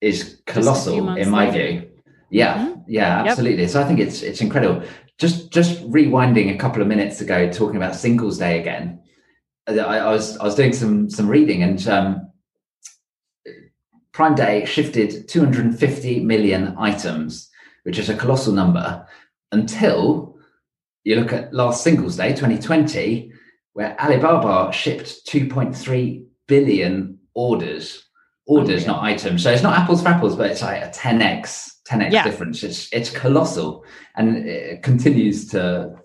is 0.00 0.42
colossal 0.46 1.16
in 1.16 1.30
my 1.30 1.48
later. 1.48 1.80
view. 1.80 1.90
Yeah, 2.30 2.58
mm-hmm. 2.58 2.80
yeah, 2.88 3.24
absolutely. 3.24 3.62
Yep. 3.62 3.70
So 3.70 3.80
I 3.80 3.84
think 3.84 4.00
it's 4.00 4.22
it's 4.22 4.40
incredible. 4.40 4.82
Just 5.18 5.52
just 5.52 5.80
rewinding 5.88 6.52
a 6.52 6.58
couple 6.58 6.82
of 6.82 6.88
minutes 6.88 7.20
ago, 7.20 7.48
talking 7.52 7.76
about 7.76 7.94
Singles 7.94 8.38
Day 8.38 8.58
again. 8.58 9.00
I, 9.66 9.78
I, 9.78 10.12
was 10.12 10.36
I 10.38 10.44
was 10.44 10.54
doing 10.54 10.72
some 10.72 11.08
some 11.08 11.28
reading 11.28 11.62
and 11.62 11.88
um, 11.88 12.32
Prime 14.12 14.34
Day 14.34 14.64
shifted 14.64 15.28
250 15.28 16.20
million 16.20 16.74
items, 16.78 17.50
which 17.82 17.98
is 17.98 18.08
a 18.08 18.16
colossal 18.16 18.52
number, 18.52 19.06
until 19.50 20.38
you 21.02 21.16
look 21.16 21.32
at 21.32 21.52
last 21.52 21.82
Singles 21.82 22.16
Day 22.16 22.30
2020, 22.30 23.32
where 23.72 24.00
Alibaba 24.00 24.72
shipped 24.72 25.26
2.3 25.26 26.24
billion 26.46 27.18
orders, 27.34 28.04
orders, 28.46 28.86
not 28.86 29.02
items. 29.02 29.42
So 29.42 29.50
it's 29.50 29.64
not 29.64 29.76
apples 29.76 30.02
for 30.02 30.08
apples, 30.08 30.36
but 30.36 30.50
it's 30.50 30.62
like 30.62 30.82
a 30.82 30.88
10x 30.90 31.72
10x 31.88 32.12
yeah. 32.12 32.24
difference. 32.24 32.62
It's 32.62 32.92
it's 32.92 33.10
colossal, 33.10 33.84
and 34.16 34.46
it 34.46 34.82
continues 34.82 35.48
to 35.48 35.96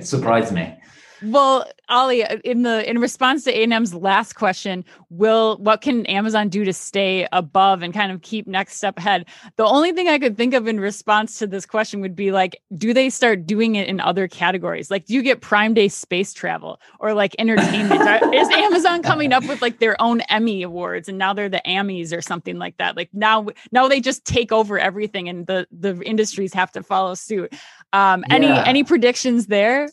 surprise 0.00 0.52
me. 0.52 0.77
Well, 1.22 1.68
Ollie, 1.88 2.24
in 2.44 2.62
the 2.62 2.88
in 2.88 2.98
response 2.98 3.44
to 3.44 3.50
A&M's 3.50 3.94
last 3.94 4.34
question, 4.34 4.84
will 5.10 5.56
what 5.58 5.80
can 5.80 6.06
Amazon 6.06 6.48
do 6.48 6.64
to 6.64 6.72
stay 6.72 7.26
above 7.32 7.82
and 7.82 7.92
kind 7.92 8.12
of 8.12 8.22
keep 8.22 8.46
next 8.46 8.74
step 8.74 8.98
ahead? 8.98 9.26
The 9.56 9.64
only 9.64 9.92
thing 9.92 10.08
I 10.08 10.18
could 10.18 10.36
think 10.36 10.54
of 10.54 10.68
in 10.68 10.78
response 10.78 11.38
to 11.38 11.46
this 11.46 11.66
question 11.66 12.00
would 12.00 12.14
be 12.14 12.30
like, 12.30 12.60
do 12.76 12.92
they 12.92 13.10
start 13.10 13.46
doing 13.46 13.74
it 13.74 13.88
in 13.88 14.00
other 14.00 14.28
categories? 14.28 14.90
Like, 14.90 15.06
do 15.06 15.14
you 15.14 15.22
get 15.22 15.40
Prime 15.40 15.74
Day 15.74 15.88
space 15.88 16.32
travel 16.32 16.80
or 17.00 17.14
like 17.14 17.34
entertainment? 17.38 18.00
Is 18.34 18.48
Amazon 18.50 19.02
coming 19.02 19.32
up 19.32 19.46
with 19.48 19.62
like 19.62 19.78
their 19.78 20.00
own 20.00 20.20
Emmy 20.22 20.62
awards 20.62 21.08
and 21.08 21.18
now 21.18 21.32
they're 21.32 21.48
the 21.48 21.62
Emmys 21.66 22.16
or 22.16 22.22
something 22.22 22.58
like 22.58 22.76
that? 22.76 22.96
Like 22.96 23.10
now, 23.12 23.46
now 23.72 23.88
they 23.88 24.00
just 24.00 24.24
take 24.24 24.52
over 24.52 24.78
everything 24.78 25.28
and 25.28 25.46
the 25.46 25.66
the 25.72 26.00
industries 26.02 26.52
have 26.54 26.70
to 26.72 26.82
follow 26.82 27.14
suit. 27.14 27.52
Um, 27.92 28.24
yeah. 28.28 28.34
Any 28.34 28.48
any 28.48 28.84
predictions 28.84 29.46
there? 29.46 29.88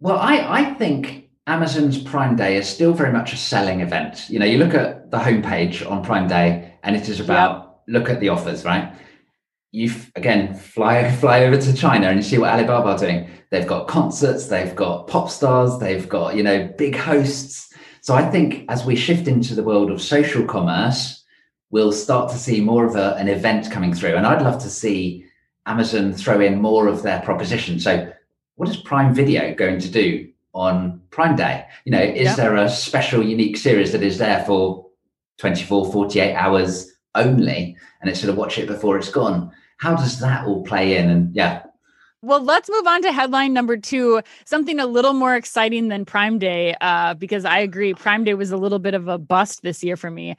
Well, 0.00 0.18
I 0.18 0.60
I 0.60 0.74
think 0.74 1.28
Amazon's 1.46 2.02
Prime 2.02 2.34
Day 2.34 2.56
is 2.56 2.68
still 2.68 2.94
very 2.94 3.12
much 3.12 3.32
a 3.32 3.36
selling 3.36 3.80
event. 3.80 4.28
You 4.30 4.38
know, 4.38 4.46
you 4.46 4.58
look 4.58 4.74
at 4.74 5.10
the 5.10 5.18
homepage 5.18 5.88
on 5.88 6.02
Prime 6.02 6.26
Day 6.26 6.74
and 6.82 6.96
it 6.96 7.08
is 7.08 7.20
about 7.20 7.82
yep. 7.86 8.00
look 8.00 8.10
at 8.10 8.20
the 8.20 8.30
offers, 8.30 8.64
right? 8.64 8.94
You 9.72 9.92
again 10.16 10.54
fly 10.54 11.10
fly 11.20 11.44
over 11.44 11.60
to 11.60 11.74
China 11.74 12.08
and 12.08 12.16
you 12.16 12.22
see 12.22 12.38
what 12.38 12.50
Alibaba 12.50 12.90
are 12.90 12.98
doing. 12.98 13.28
They've 13.50 13.66
got 13.66 13.88
concerts, 13.88 14.46
they've 14.46 14.74
got 14.74 15.06
pop 15.06 15.28
stars, 15.28 15.78
they've 15.78 16.08
got 16.08 16.34
you 16.34 16.42
know 16.42 16.72
big 16.78 16.96
hosts. 16.96 17.72
So 18.00 18.14
I 18.14 18.28
think 18.30 18.64
as 18.70 18.86
we 18.86 18.96
shift 18.96 19.28
into 19.28 19.54
the 19.54 19.62
world 19.62 19.90
of 19.90 20.00
social 20.00 20.46
commerce, 20.46 21.22
we'll 21.70 21.92
start 21.92 22.30
to 22.30 22.38
see 22.38 22.60
more 22.60 22.86
of 22.86 22.96
a, 22.96 23.14
an 23.16 23.28
event 23.28 23.70
coming 23.70 23.92
through. 23.92 24.16
And 24.16 24.26
I'd 24.26 24.42
love 24.42 24.62
to 24.62 24.70
see 24.70 25.26
Amazon 25.66 26.12
throw 26.12 26.40
in 26.40 26.60
more 26.60 26.88
of 26.88 27.02
their 27.02 27.20
proposition. 27.20 27.78
So, 27.78 28.10
what 28.60 28.68
is 28.68 28.76
Prime 28.76 29.14
Video 29.14 29.54
going 29.54 29.80
to 29.80 29.88
do 29.88 30.28
on 30.52 31.00
Prime 31.08 31.34
Day? 31.34 31.64
You 31.86 31.92
know, 31.92 32.02
is 32.02 32.24
yep. 32.24 32.36
there 32.36 32.56
a 32.56 32.68
special, 32.68 33.24
unique 33.24 33.56
series 33.56 33.92
that 33.92 34.02
is 34.02 34.18
there 34.18 34.44
for 34.44 34.84
24, 35.38 35.90
48 35.90 36.34
hours 36.34 36.92
only, 37.14 37.74
and 38.02 38.10
it's 38.10 38.20
sort 38.20 38.28
of 38.28 38.36
watch 38.36 38.58
it 38.58 38.66
before 38.66 38.98
it's 38.98 39.10
gone? 39.10 39.50
How 39.78 39.96
does 39.96 40.20
that 40.20 40.46
all 40.46 40.62
play 40.62 40.98
in? 40.98 41.08
And 41.08 41.34
yeah, 41.34 41.62
well, 42.20 42.42
let's 42.42 42.68
move 42.68 42.86
on 42.86 43.00
to 43.00 43.12
headline 43.12 43.54
number 43.54 43.78
two, 43.78 44.20
something 44.44 44.78
a 44.78 44.84
little 44.84 45.14
more 45.14 45.36
exciting 45.36 45.88
than 45.88 46.04
Prime 46.04 46.38
Day, 46.38 46.76
uh, 46.82 47.14
because 47.14 47.46
I 47.46 47.60
agree, 47.60 47.94
Prime 47.94 48.24
Day 48.24 48.34
was 48.34 48.50
a 48.50 48.58
little 48.58 48.78
bit 48.78 48.92
of 48.92 49.08
a 49.08 49.16
bust 49.16 49.62
this 49.62 49.82
year 49.82 49.96
for 49.96 50.10
me. 50.10 50.36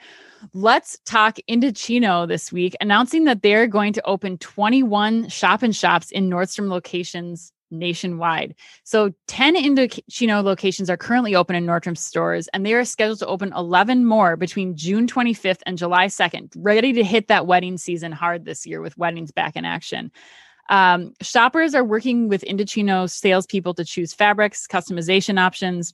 Let's 0.54 1.00
talk 1.06 1.38
Indochino 1.50 2.28
this 2.28 2.52
week, 2.52 2.76
announcing 2.82 3.24
that 3.24 3.42
they're 3.42 3.66
going 3.66 3.94
to 3.94 4.06
open 4.06 4.38
21 4.38 5.30
shop 5.30 5.64
and 5.64 5.76
shops 5.76 6.12
in 6.12 6.30
Nordstrom 6.30 6.70
locations 6.70 7.52
nationwide. 7.72 8.56
So 8.84 9.14
10 9.28 9.56
Indochino 9.56 10.44
locations 10.44 10.90
are 10.90 10.98
currently 10.98 11.36
open 11.36 11.56
in 11.56 11.66
Nordstrom 11.66 11.98
stores, 11.98 12.48
and 12.50 12.66
they 12.66 12.74
are 12.74 12.86
scheduled 12.86 13.20
to 13.20 13.28
open 13.28 13.54
11 13.54 14.06
more 14.06 14.36
between 14.36 14.76
June 14.76 15.08
25th 15.08 15.62
and 15.66 15.78
July 15.78 16.08
2nd, 16.08 16.54
ready 16.58 16.94
to 16.94 17.04
hit 17.04 17.28
that 17.30 17.48
wedding 17.48 17.78
season 17.78 18.12
hard 18.12 18.46
this 18.46 18.66
year 18.66 18.82
with 18.82 18.98
weddings 18.98 19.32
back 19.32 19.56
in 19.56 19.66
action. 19.66 20.12
Um, 20.70 21.14
shoppers 21.22 21.76
are 21.76 21.84
working 21.84 22.30
with 22.30 22.44
Indochino 22.44 23.10
salespeople 23.10 23.74
to 23.74 23.84
choose 23.84 24.14
fabrics, 24.14 24.68
customization 24.68 25.40
options, 25.40 25.94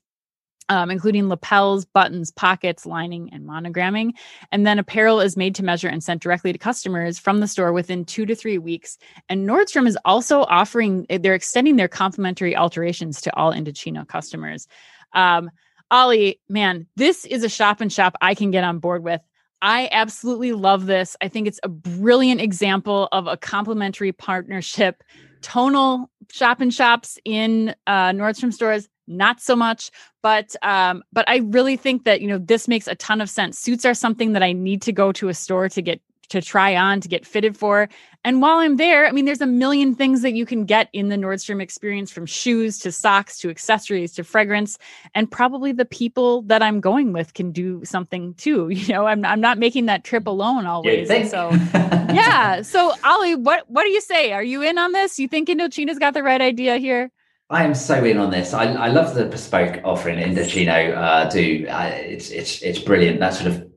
um, 0.70 0.92
including 0.92 1.30
lapels, 1.30 1.86
buttons, 1.86 2.32
pockets, 2.32 2.86
lining, 2.86 3.30
and 3.34 3.46
monogramming. 3.46 4.14
And 4.52 4.66
then 4.66 4.80
apparel 4.80 5.22
is 5.22 5.38
made 5.38 5.56
to 5.56 5.64
measure 5.64 5.88
and 5.88 6.04
sent 6.04 6.22
directly 6.22 6.52
to 6.52 6.60
customers 6.60 7.18
from 7.20 7.40
the 7.40 7.48
store 7.48 7.74
within 7.74 8.06
two 8.06 8.26
to 8.26 8.36
three 8.36 8.58
weeks. 8.58 8.98
And 9.30 9.48
Nordstrom 9.48 9.88
is 9.88 9.98
also 10.06 10.42
offering, 10.42 11.06
they're 11.10 11.36
extending 11.36 11.76
their 11.76 11.88
complimentary 11.88 12.56
alterations 12.56 13.22
to 13.22 13.36
all 13.36 13.54
Indochino 13.54 14.08
customers. 14.08 14.68
Um, 15.14 15.50
Ollie, 15.90 16.42
man, 16.50 16.88
this 16.96 17.24
is 17.26 17.44
a 17.44 17.50
shop 17.50 17.80
and 17.80 17.92
shop 17.92 18.16
I 18.22 18.36
can 18.36 18.52
get 18.52 18.64
on 18.64 18.80
board 18.80 19.04
with. 19.04 19.22
I 19.62 19.90
absolutely 19.92 20.52
love 20.52 20.86
this. 20.86 21.16
I 21.22 21.30
think 21.30 21.48
it's 21.48 21.60
a 21.64 21.70
brilliant 21.70 22.42
example 22.42 23.08
of 23.12 23.26
a 23.28 23.38
complementary 23.38 24.12
partnership. 24.12 25.04
Tonal 25.42 26.12
shop 26.32 26.62
and 26.62 26.74
shops 26.74 27.18
in 27.26 27.74
uh, 27.88 28.10
Nordstrom 28.12 28.54
stores, 28.54 28.88
not 29.08 29.42
so 29.42 29.56
much, 29.56 29.92
but 30.22 30.56
um, 30.62 31.04
but 31.14 31.28
I 31.30 31.38
really 31.38 31.78
think 31.78 32.04
that 32.06 32.22
you 32.22 32.28
know 32.28 32.38
this 32.38 32.68
makes 32.68 32.88
a 32.88 32.96
ton 32.96 33.22
of 33.22 33.30
sense. 33.30 33.58
Suits 33.60 33.86
are 33.86 33.94
something 33.94 34.34
that 34.34 34.44
I 34.44 34.54
need 34.54 34.82
to 34.84 34.92
go 34.92 35.12
to 35.14 35.30
a 35.30 35.34
store 35.34 35.70
to 35.70 35.82
get 35.82 36.02
to 36.30 36.42
try 36.42 36.76
on 36.76 37.02
to 37.02 37.08
get 37.08 37.26
fitted 37.26 37.58
for. 37.58 37.88
And 38.24 38.42
while 38.42 38.58
I'm 38.58 38.76
there, 38.76 39.06
I 39.06 39.12
mean, 39.12 39.26
there's 39.26 39.42
a 39.42 39.48
million 39.48 39.96
things 39.96 40.22
that 40.22 40.34
you 40.34 40.46
can 40.46 40.66
get 40.66 40.90
in 40.92 41.10
the 41.10 41.16
Nordstrom 41.16 41.62
experience 41.62 42.12
from 42.12 42.26
shoes 42.26 42.78
to 42.80 42.92
socks 42.92 43.38
to 43.40 43.50
accessories 43.50 44.14
to 44.14 44.24
fragrance. 44.24 44.78
And 45.16 45.32
probably 45.32 45.72
the 45.72 45.86
people 45.86 46.42
that 46.44 46.62
I'm 46.62 46.82
going 46.82 47.14
with 47.14 47.34
can 47.34 47.52
do 47.52 47.84
something 47.86 48.34
too. 48.36 48.70
You 48.78 48.94
know, 48.94 49.08
I'm, 49.08 49.26
I'm 49.26 49.42
not 49.42 49.58
making 49.58 49.88
that 49.88 50.04
trip 50.04 50.28
alone 50.28 50.66
always. 50.66 51.10
So, 51.30 51.50
yeah. 51.74 52.62
So, 52.62 52.94
Ollie, 53.04 53.36
what, 53.36 53.70
what 53.70 53.84
do 53.84 53.90
you 53.90 54.00
say? 54.00 54.32
Are 54.32 54.44
you 54.44 54.62
in 54.62 54.78
on 54.78 54.92
this? 54.92 55.20
You 55.20 55.28
think 55.28 55.50
Indochino's 55.50 55.98
got 55.98 56.14
the 56.14 56.22
right 56.22 56.40
idea 56.40 56.78
here? 56.78 57.12
I 57.50 57.64
am 57.64 57.74
so 57.74 58.04
in 58.04 58.18
on 58.18 58.30
this. 58.30 58.54
I, 58.54 58.74
I 58.74 58.88
love 58.90 59.16
the 59.16 59.26
bespoke 59.26 59.80
offering 59.86 60.20
Indochino 60.20 60.96
uh, 60.96 61.30
do. 61.30 61.66
Uh, 61.68 61.92
it's 61.94 62.30
it's 62.30 62.62
it's 62.62 62.80
brilliant. 62.80 63.20
That 63.22 63.34
sort 63.34 63.48
of 63.48 63.70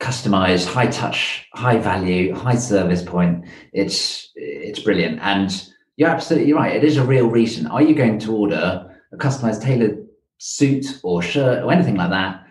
customized, 0.00 0.66
high 0.66 0.86
touch, 0.86 1.48
high 1.52 1.78
value, 1.78 2.34
high 2.34 2.54
service 2.54 3.02
point. 3.02 3.46
It's 3.72 4.30
it's 4.36 4.78
brilliant, 4.78 5.18
and 5.22 5.50
you're 5.96 6.08
absolutely 6.08 6.52
right. 6.52 6.76
It 6.76 6.84
is 6.84 6.98
a 6.98 7.04
real 7.04 7.26
reason. 7.26 7.66
Are 7.66 7.82
you 7.82 7.94
going 7.94 8.20
to 8.20 8.36
order 8.36 8.96
a 9.12 9.16
customized, 9.16 9.62
tailored 9.62 10.06
suit 10.38 11.00
or 11.02 11.20
shirt 11.20 11.64
or 11.64 11.72
anything 11.72 11.96
like 11.96 12.10
that 12.10 12.44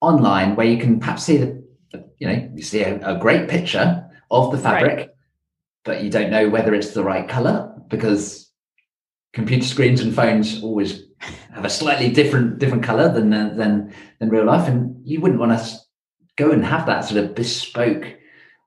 online, 0.00 0.54
where 0.54 0.66
you 0.66 0.78
can 0.78 1.00
perhaps 1.00 1.24
see 1.24 1.38
the, 1.38 1.62
you 2.18 2.28
know, 2.28 2.50
you 2.54 2.62
see 2.62 2.82
a, 2.82 3.00
a 3.04 3.18
great 3.18 3.48
picture 3.48 4.08
of 4.30 4.52
the 4.52 4.58
fabric, 4.58 4.96
right. 4.96 5.08
but 5.84 6.04
you 6.04 6.10
don't 6.10 6.30
know 6.30 6.48
whether 6.48 6.72
it's 6.74 6.90
the 6.90 7.02
right 7.02 7.28
color 7.28 7.74
because 7.88 8.47
computer 9.32 9.64
screens 9.64 10.00
and 10.00 10.14
phones 10.14 10.62
always 10.62 11.04
have 11.52 11.64
a 11.64 11.70
slightly 11.70 12.10
different 12.10 12.58
different 12.58 12.84
color 12.84 13.12
than 13.12 13.32
uh, 13.32 13.52
than 13.54 13.92
than 14.18 14.28
real 14.28 14.44
life, 14.44 14.68
and 14.68 14.96
you 15.06 15.20
wouldn't 15.20 15.40
want 15.40 15.58
to 15.58 15.76
go 16.36 16.50
and 16.50 16.64
have 16.64 16.86
that 16.86 17.04
sort 17.04 17.22
of 17.22 17.34
bespoke 17.34 18.04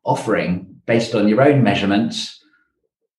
offering 0.04 0.76
based 0.86 1.16
on 1.16 1.28
your 1.28 1.42
own 1.42 1.64
measurements 1.64 2.44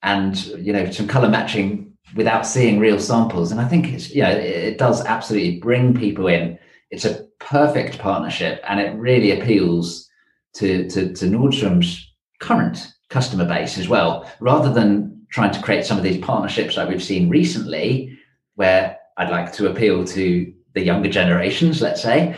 and 0.03 0.45
you 0.59 0.73
know 0.73 0.91
some 0.91 1.09
color 1.09 1.29
matching 1.29 1.93
without 2.15 2.47
seeing 2.47 2.79
real 2.79 2.99
samples. 2.99 3.51
And 3.51 3.61
i 3.61 3.69
think 3.69 3.89
it's 3.89 4.11
you 4.11 4.23
know 4.23 4.31
it 4.31 4.79
does 4.79 5.05
absolutely 5.05 5.59
bring 5.59 5.95
people 5.95 6.27
in. 6.27 6.59
It's 6.91 7.05
a 7.05 7.25
perfect 7.41 7.99
partnership 7.99 8.63
and 8.69 8.81
it 8.81 8.95
really 8.97 9.39
appeals 9.39 10.09
to 10.55 10.89
to, 10.91 11.13
to 11.15 11.25
nordstrom's 11.27 12.13
current 12.41 12.93
customer 13.13 13.45
base 13.45 13.79
as 13.79 13.89
well 13.89 14.31
rather 14.41 14.73
than 14.73 15.25
trying 15.31 15.53
to 15.53 15.63
create 15.63 15.85
some 15.85 15.99
of 15.99 16.03
these 16.03 16.19
partnerships 16.19 16.77
that 16.77 16.89
we've 16.89 17.03
seen 17.03 17.29
recently 17.29 18.19
where 18.57 18.99
i'd 19.19 19.31
like 19.31 19.53
to 19.53 19.71
appeal 19.71 20.05
to 20.05 20.53
the 20.75 20.83
younger 20.83 21.09
generations 21.09 21.81
let's 21.81 22.03
say 22.03 22.35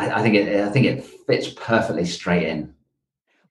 I, 0.00 0.20
I 0.20 0.22
think 0.22 0.34
it 0.34 0.64
I 0.64 0.70
think 0.70 0.86
it 0.86 1.04
fits 1.26 1.48
perfectly 1.50 2.04
straight 2.04 2.44
in. 2.44 2.74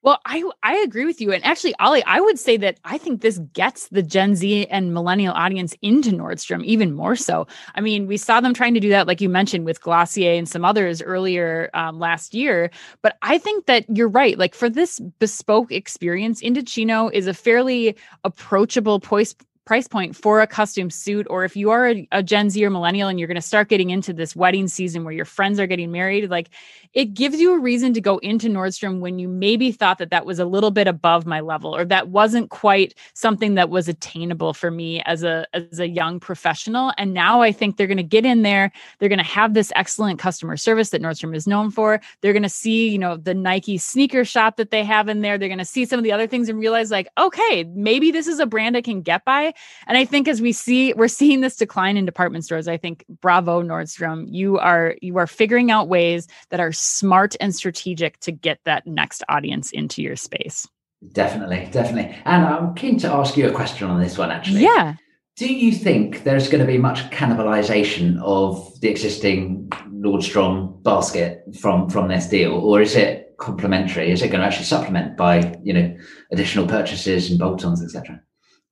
Well, 0.02 0.20
I 0.26 0.44
I 0.64 0.78
agree 0.78 1.04
with 1.04 1.20
you. 1.20 1.34
And 1.34 1.44
actually, 1.44 1.76
Ollie, 1.78 2.04
I 2.06 2.22
would 2.22 2.40
say 2.40 2.56
that 2.58 2.80
I 2.86 2.98
think 2.98 3.22
this 3.22 3.38
gets 3.54 3.90
the 3.90 4.02
Gen 4.02 4.34
Z 4.36 4.66
and 4.68 4.94
millennial 4.94 5.34
audience 5.34 5.76
into 5.82 6.12
Nordstrom 6.12 6.64
even 6.64 6.94
more 6.94 7.18
so. 7.18 7.48
I 7.76 7.82
mean, 7.82 8.08
we 8.08 8.16
saw 8.16 8.40
them 8.40 8.54
trying 8.54 8.74
to 8.76 8.80
do 8.80 8.90
that, 8.90 9.08
like 9.08 9.20
you 9.20 9.28
mentioned, 9.28 9.66
with 9.66 9.82
Glossier 9.82 10.38
and 10.38 10.48
some 10.48 10.64
others 10.64 11.02
earlier 11.02 11.70
um, 11.74 12.00
last 12.00 12.34
year. 12.34 12.72
But 13.02 13.18
I 13.24 13.38
think 13.38 13.66
that 13.66 13.86
you're 13.94 14.08
right. 14.08 14.38
Like 14.38 14.56
for 14.56 14.70
this 14.70 15.02
bespoke 15.20 15.70
experience, 15.72 16.42
Indochino 16.42 17.12
is 17.12 17.28
a 17.28 17.34
fairly 17.34 17.98
approachable 18.24 19.02
price 19.02 19.36
price 19.70 19.88
point 19.88 20.16
for 20.16 20.42
a 20.42 20.48
custom 20.48 20.90
suit 20.90 21.28
or 21.30 21.46
if 21.46 21.56
you 21.56 21.70
are 21.70 21.90
a, 21.90 22.08
a 22.12 22.24
gen 22.24 22.50
z 22.50 22.66
or 22.66 22.72
millennial 22.72 23.08
and 23.08 23.20
you're 23.20 23.28
going 23.28 23.36
to 23.36 23.42
start 23.42 23.70
getting 23.70 23.92
into 23.92 24.12
this 24.12 24.36
wedding 24.36 24.68
season 24.68 25.04
where 25.04 25.14
your 25.14 25.26
friends 25.26 25.60
are 25.60 25.68
getting 25.68 25.92
married 25.92 26.28
like 26.28 26.50
it 26.96 27.14
gives 27.14 27.40
you 27.40 27.54
a 27.54 27.60
reason 27.60 27.94
to 27.94 28.02
go 28.02 28.18
into 28.18 28.48
nordstrom 28.48 29.00
when 29.00 29.20
you 29.20 29.28
maybe 29.28 29.72
thought 29.72 30.00
that 30.00 30.10
that 30.10 30.26
was 30.26 30.40
a 30.40 30.46
little 30.46 30.72
bit 30.72 30.88
above 30.88 31.28
my 31.28 31.40
level 31.40 31.76
or 31.76 31.86
that 31.86 32.08
wasn't 32.08 32.50
quite 32.50 32.96
something 33.14 33.54
that 33.54 33.70
was 33.70 33.88
attainable 33.88 34.56
for 34.56 34.72
me 34.72 35.04
as 35.04 35.22
a 35.22 35.46
as 35.54 35.80
a 35.80 35.88
young 35.88 36.20
professional. 36.20 36.92
And 36.98 37.14
now 37.14 37.44
i 37.44 37.52
think 37.52 37.78
they're 37.78 37.86
going 37.86 37.98
to 37.98 38.02
get 38.18 38.26
in 38.26 38.42
there 38.42 38.72
they're 38.98 39.08
going 39.08 39.20
to 39.20 39.24
have 39.24 39.54
this 39.54 39.72
excellent 39.76 40.18
customer 40.18 40.58
service 40.58 40.90
that 40.90 41.02
nordstrom 41.04 41.36
is 41.36 41.46
known 41.46 41.70
for. 41.70 42.02
They're 42.22 42.34
going 42.34 42.42
to 42.42 42.50
see 42.50 42.90
you 42.90 42.98
know 42.98 43.18
the 43.18 43.36
nike 43.36 43.78
sneaker 43.78 44.26
shop 44.26 44.58
that 44.58 44.72
they 44.72 44.84
have 44.84 45.10
in 45.10 45.22
there. 45.22 45.38
They're 45.38 45.48
going 45.48 45.60
to 45.60 45.66
see 45.66 45.86
some 45.86 46.00
of 46.00 46.04
the 46.04 46.12
other 46.12 46.26
things 46.26 46.50
and 46.50 46.58
realize 46.58 46.90
like 46.90 47.08
okay 47.20 47.66
maybe 47.76 48.10
this 48.10 48.26
is 48.26 48.40
a 48.40 48.48
brand 48.48 48.76
i 48.76 48.82
can 48.82 49.04
get 49.04 49.24
by 49.26 49.54
and 49.88 49.98
I 49.98 50.06
think 50.06 50.28
as 50.28 50.42
we 50.42 50.52
see, 50.52 50.94
we're 50.94 51.08
seeing 51.08 51.42
this 51.42 51.56
decline 51.56 51.98
in 51.98 52.06
department 52.06 52.46
stores. 52.46 52.68
I 52.68 52.78
think 52.78 53.06
bravo 53.22 53.62
Nordstrom, 53.64 54.26
you 54.30 54.58
are 54.60 54.96
you 55.02 55.18
are 55.18 55.28
figuring 55.28 55.72
out 55.72 55.88
ways 55.88 56.28
that 56.50 56.60
are 56.60 56.72
smart 56.72 57.36
and 57.40 57.56
strategic 57.56 58.20
to 58.22 58.32
get 58.32 58.60
that 58.66 58.86
next 58.86 59.24
audience 59.30 59.72
into 59.72 60.02
your 60.02 60.16
space. 60.16 60.68
Definitely, 61.14 61.70
definitely. 61.72 62.16
And 62.26 62.46
I'm 62.46 62.76
keen 62.76 63.00
to 63.00 63.12
ask 63.12 63.38
you 63.38 63.48
a 63.48 63.54
question 63.54 63.90
on 63.90 64.02
this 64.02 64.18
one 64.18 64.32
actually. 64.32 64.62
Yeah. 64.62 64.96
Do 65.38 65.52
you 65.52 65.72
think 65.72 66.24
there's 66.24 66.50
going 66.50 66.60
to 66.60 66.68
be 66.68 66.78
much 66.78 67.10
cannibalization 67.12 68.22
of 68.22 68.78
the 68.82 68.90
existing 68.90 69.70
Nordstrom 69.90 70.84
basket 70.84 71.44
from 71.60 71.90
from 71.90 72.10
this 72.10 72.28
deal, 72.28 72.52
or 72.52 72.82
is 72.82 72.96
it 72.96 73.36
complementary? 73.38 74.12
Is 74.12 74.22
it 74.22 74.28
going 74.28 74.42
to 74.42 74.46
actually 74.46 74.66
supplement 74.66 75.16
by 75.16 75.56
you 75.64 75.74
know 75.74 75.98
additional 76.32 76.68
purchases 76.68 77.30
and 77.30 77.40
bolt-ons, 77.40 77.82
etc.? 77.82 78.22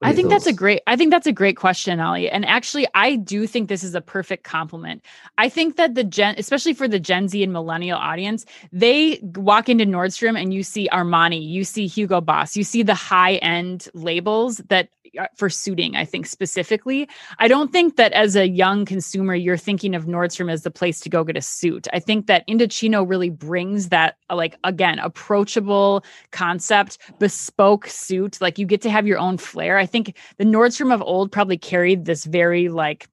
I 0.02 0.14
think 0.14 0.30
thoughts? 0.30 0.46
that's 0.46 0.54
a 0.54 0.58
great 0.58 0.82
I 0.88 0.96
think 0.96 1.12
that's 1.12 1.28
a 1.28 1.32
great 1.32 1.58
question, 1.58 2.00
Ollie. 2.00 2.30
And 2.30 2.46
actually 2.46 2.88
I 2.94 3.16
do 3.16 3.48
think 3.48 3.68
this 3.68 3.84
is 3.84 3.96
a 3.96 4.02
perfect 4.02 4.44
compliment. 4.44 5.04
I 5.38 5.50
think 5.50 5.76
that 5.78 5.96
the 5.96 6.04
gen 6.04 6.36
especially 6.38 6.74
for 6.74 6.88
the 6.88 7.00
Gen 7.00 7.28
Z 7.28 7.42
and 7.42 7.52
millennial 7.52 7.98
audience, 7.98 8.46
they 8.72 9.20
walk 9.24 9.70
into 9.70 9.86
Nordstrom 9.86 10.40
and 10.40 10.54
you 10.54 10.64
see 10.64 10.88
Armani, 10.92 11.46
you 11.48 11.64
see 11.64 11.88
Hugo 11.88 12.22
Boss, 12.22 12.56
you 12.56 12.64
see 12.64 12.84
the 12.84 12.94
high-end 12.94 13.90
labels 13.94 14.58
that 14.70 14.90
for 15.36 15.50
suiting, 15.50 15.96
I 15.96 16.06
think 16.06 16.26
specifically. 16.26 17.08
I 17.40 17.48
don't 17.48 17.72
think 17.72 17.96
that 17.98 18.14
as 18.14 18.36
a 18.36 18.48
young 18.48 18.86
consumer, 18.86 19.36
you're 19.36 19.58
thinking 19.58 19.96
of 19.96 20.06
Nordstrom 20.06 20.52
as 20.52 20.64
the 20.64 20.72
place 20.72 21.00
to 21.02 21.10
go 21.10 21.24
get 21.24 21.38
a 21.38 21.42
suit. 21.42 21.88
I 21.94 22.00
think 22.00 22.28
that 22.28 22.48
Indochino 22.48 23.08
really 23.08 23.30
brings 23.30 23.90
that, 23.90 24.18
uh, 24.30 24.36
like, 24.36 24.58
again, 24.64 25.00
approachable 25.00 26.04
concept, 26.32 26.98
bespoke 27.20 27.88
suit. 27.88 28.40
Like, 28.42 28.58
you 28.58 28.66
get 28.66 28.82
to 28.82 28.90
have 28.90 29.08
your 29.08 29.20
own 29.20 29.38
flair. 29.38 29.78
I 29.78 29.86
think 29.86 30.16
the 30.38 30.46
Nordstrom 30.46 30.94
of 30.94 31.02
old 31.02 31.32
probably 31.32 31.58
carried 31.58 32.06
this 32.06 32.26
very, 32.26 32.70
like, 32.70 33.08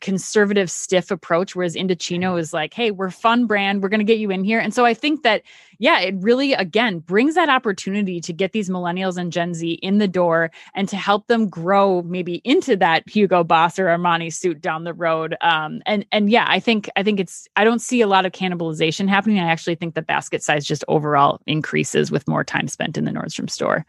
conservative, 0.00 0.70
stiff 0.70 1.10
approach, 1.10 1.54
whereas 1.54 1.74
Indochino 1.74 2.38
is 2.38 2.52
like, 2.52 2.74
hey, 2.74 2.90
we're 2.90 3.10
fun 3.10 3.46
brand, 3.46 3.82
we're 3.82 3.88
going 3.88 4.00
to 4.00 4.04
get 4.04 4.18
you 4.18 4.30
in 4.30 4.44
here. 4.44 4.58
And 4.58 4.72
so 4.74 4.84
I 4.84 4.94
think 4.94 5.22
that, 5.22 5.42
yeah, 5.78 6.00
it 6.00 6.14
really 6.18 6.52
again 6.52 6.98
brings 7.00 7.34
that 7.34 7.48
opportunity 7.48 8.20
to 8.20 8.32
get 8.32 8.52
these 8.52 8.68
millennials 8.68 9.16
and 9.16 9.32
Gen 9.32 9.54
Z 9.54 9.72
in 9.82 9.98
the 9.98 10.08
door 10.08 10.50
and 10.74 10.88
to 10.88 10.96
help 10.96 11.26
them 11.26 11.48
grow 11.48 12.02
maybe 12.02 12.36
into 12.44 12.76
that 12.76 13.08
Hugo 13.08 13.44
Boss 13.44 13.78
or 13.78 13.86
Armani 13.86 14.32
suit 14.32 14.60
down 14.60 14.84
the 14.84 14.94
road. 14.94 15.36
Um, 15.40 15.82
and 15.86 16.04
and 16.12 16.30
yeah, 16.30 16.46
I 16.48 16.60
think 16.60 16.90
I 16.96 17.02
think 17.02 17.20
it's 17.20 17.48
I 17.56 17.64
don't 17.64 17.80
see 17.80 18.00
a 18.00 18.06
lot 18.06 18.26
of 18.26 18.32
cannibalization 18.32 19.08
happening. 19.08 19.38
I 19.38 19.50
actually 19.50 19.74
think 19.74 19.94
the 19.94 20.02
basket 20.02 20.42
size 20.42 20.66
just 20.66 20.84
overall 20.88 21.40
increases 21.46 22.10
with 22.10 22.28
more 22.28 22.44
time 22.44 22.68
spent 22.68 22.98
in 22.98 23.04
the 23.04 23.12
Nordstrom 23.12 23.48
store. 23.48 23.86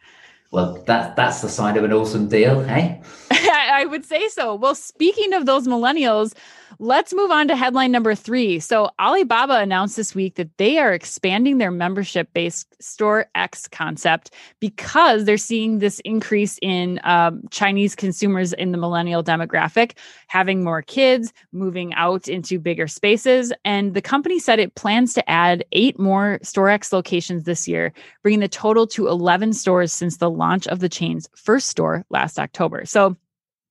Well, 0.52 0.84
that, 0.86 1.16
that's 1.16 1.42
the 1.42 1.48
sign 1.48 1.78
of 1.78 1.86
an 1.86 1.94
awesome 1.94 2.28
deal, 2.28 2.62
hey? 2.62 3.02
I 3.32 3.86
would 3.86 4.06
say 4.06 4.28
so. 4.28 4.54
Well, 4.54 4.76
speaking 4.76 5.34
of 5.34 5.46
those 5.46 5.66
millennials, 5.68 6.34
let's 6.80 7.14
move 7.14 7.32
on 7.32 7.48
to 7.48 7.56
headline 7.56 7.92
number 7.92 8.16
three. 8.16 8.60
So, 8.60 8.90
Alibaba 9.00 9.60
announced 9.60 9.96
this 9.96 10.16
week 10.16 10.36
that 10.36 10.58
they 10.58 10.78
are 10.78 10.94
expanding 10.94 11.58
their 11.58 11.72
membership 11.72 12.34
based 12.34 12.68
Store 12.82 13.28
X 13.36 13.68
concept 13.68 14.32
because 14.60 15.26
they're 15.26 15.38
seeing 15.38 15.80
this 15.80 16.00
increase 16.02 16.58
in 16.62 17.00
um, 17.04 17.44
Chinese 17.52 17.96
consumers 17.96 18.54
in 18.54 18.72
the 18.72 18.78
millennial 18.78 19.24
demographic, 19.24 19.94
having 20.28 20.64
more 20.64 20.82
kids, 20.82 21.32
moving 21.52 21.94
out 21.94 22.28
into 22.28 22.60
bigger 22.60 22.88
spaces. 22.88 23.54
And 23.64 23.94
the 23.94 24.02
company 24.02 24.40
said 24.40 24.60
it 24.60 24.76
plans 24.76 25.14
to 25.14 25.30
add 25.30 25.64
eight 25.72 26.00
more 26.00 26.40
Store 26.42 26.70
X 26.70 26.92
locations 26.92 27.44
this 27.44 27.68
year, 27.68 27.94
bringing 28.24 28.40
the 28.40 28.48
total 28.48 28.88
to 28.88 29.08
11 29.08 29.54
stores 29.54 29.94
since 29.94 30.18
the 30.18 30.30
launch 30.42 30.68
of 30.68 30.80
the 30.80 30.90
chain's 30.90 31.30
first 31.36 31.68
store 31.68 32.04
last 32.10 32.40
October. 32.40 32.86
So, 32.86 33.16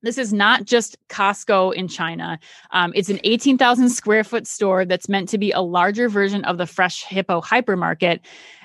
this 0.03 0.17
is 0.17 0.33
not 0.33 0.65
just 0.65 0.97
Costco 1.09 1.75
in 1.75 1.87
China. 1.87 2.39
Um, 2.71 2.93
it's 2.95 3.11
an 3.11 3.21
18,000 3.23 3.91
square 3.91 4.25
foot 4.25 4.47
store 4.47 4.87
that's 4.87 5.11
meant 5.11 5.29
to 5.29 5.37
be 5.37 5.51
a 5.51 5.61
larger 5.61 6.09
version 6.09 6.43
of 6.47 6.57
the 6.57 6.65
Freshippo 6.65 7.45
hypermarket. 7.45 8.21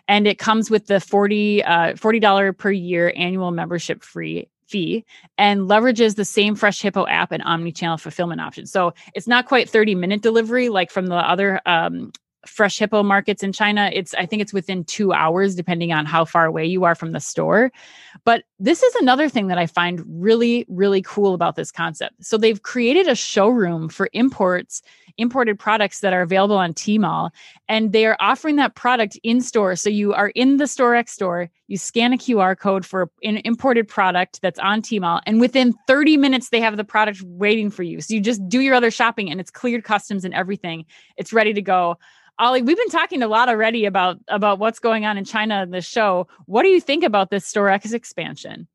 And 0.07 0.27
it 0.27 0.37
comes 0.37 0.69
with 0.69 0.87
the 0.87 1.01
40, 1.01 1.61
uh, 1.63 1.93
$40 1.95 2.57
per 2.57 2.71
year 2.71 3.11
annual 3.17 3.51
membership 3.51 4.01
free 4.01 4.47
fee 4.67 5.03
and 5.37 5.61
leverages 5.61 6.15
the 6.15 6.25
same 6.25 6.55
Freshippo 6.55 7.05
app 7.09 7.31
and 7.31 7.43
omni-channel 7.43 7.97
fulfillment 7.97 8.41
options. 8.41 8.71
So 8.71 8.93
it's 9.13 9.27
not 9.27 9.45
quite 9.45 9.69
30 9.69 9.95
minute 9.95 10.21
delivery 10.21 10.69
like 10.69 10.89
from 10.89 11.07
the 11.07 11.15
other 11.15 11.61
um, 11.65 12.11
Freshippo 12.47 13.03
markets 13.03 13.43
in 13.43 13.51
China, 13.51 13.89
it's 13.93 14.13
I 14.15 14.25
think 14.25 14.41
it's 14.41 14.53
within 14.53 14.83
2 14.83 15.13
hours 15.13 15.55
depending 15.55 15.91
on 15.91 16.05
how 16.05 16.25
far 16.25 16.45
away 16.45 16.65
you 16.65 16.83
are 16.83 16.95
from 16.95 17.11
the 17.11 17.19
store. 17.19 17.71
But 18.23 18.43
this 18.59 18.81
is 18.83 18.95
another 18.95 19.29
thing 19.29 19.47
that 19.47 19.57
I 19.57 19.67
find 19.67 20.03
really 20.07 20.65
really 20.69 21.01
cool 21.01 21.33
about 21.33 21.55
this 21.55 21.71
concept. 21.71 22.23
So 22.23 22.37
they've 22.37 22.61
created 22.61 23.07
a 23.07 23.15
showroom 23.15 23.89
for 23.89 24.09
imports, 24.13 24.81
imported 25.17 25.57
products 25.59 25.99
that 26.01 26.13
are 26.13 26.21
available 26.21 26.57
on 26.57 26.73
Tmall 26.73 27.31
and 27.67 27.91
they 27.91 28.05
are 28.05 28.17
offering 28.19 28.57
that 28.57 28.75
product 28.75 29.17
in 29.23 29.41
store. 29.41 29.75
So 29.75 29.89
you 29.89 30.13
are 30.13 30.29
in 30.29 30.57
the 30.57 30.67
Store 30.67 30.95
X 30.95 31.11
store, 31.13 31.49
you 31.67 31.77
scan 31.77 32.13
a 32.13 32.17
QR 32.17 32.57
code 32.57 32.85
for 32.85 33.09
an 33.23 33.37
imported 33.37 33.87
product 33.87 34.41
that's 34.41 34.59
on 34.59 34.81
Tmall 34.81 35.21
and 35.25 35.39
within 35.39 35.73
30 35.87 36.17
minutes 36.17 36.49
they 36.49 36.61
have 36.61 36.77
the 36.77 36.83
product 36.83 37.21
waiting 37.23 37.69
for 37.69 37.83
you. 37.83 38.01
So 38.01 38.13
you 38.13 38.21
just 38.21 38.47
do 38.47 38.59
your 38.59 38.75
other 38.75 38.91
shopping 38.91 39.31
and 39.31 39.39
it's 39.39 39.51
cleared 39.51 39.83
customs 39.83 40.25
and 40.25 40.33
everything. 40.33 40.85
It's 41.17 41.33
ready 41.33 41.53
to 41.53 41.61
go. 41.61 41.97
Ollie, 42.37 42.61
we've 42.61 42.77
been 42.77 42.89
talking 42.89 43.23
a 43.23 43.27
lot 43.27 43.47
already 43.47 43.85
about 43.85 44.19
about 44.27 44.59
what's 44.59 44.79
going 44.79 45.05
on 45.05 45.17
in 45.17 45.23
China 45.23 45.63
in 45.63 45.71
the 45.71 45.81
show. 45.81 46.27
What 46.45 46.63
do 46.63 46.69
you 46.69 46.81
think 46.81 47.03
about 47.03 47.29
this 47.29 47.45
Store 47.45 47.69
X 47.69 47.93
expansion? 47.93 48.67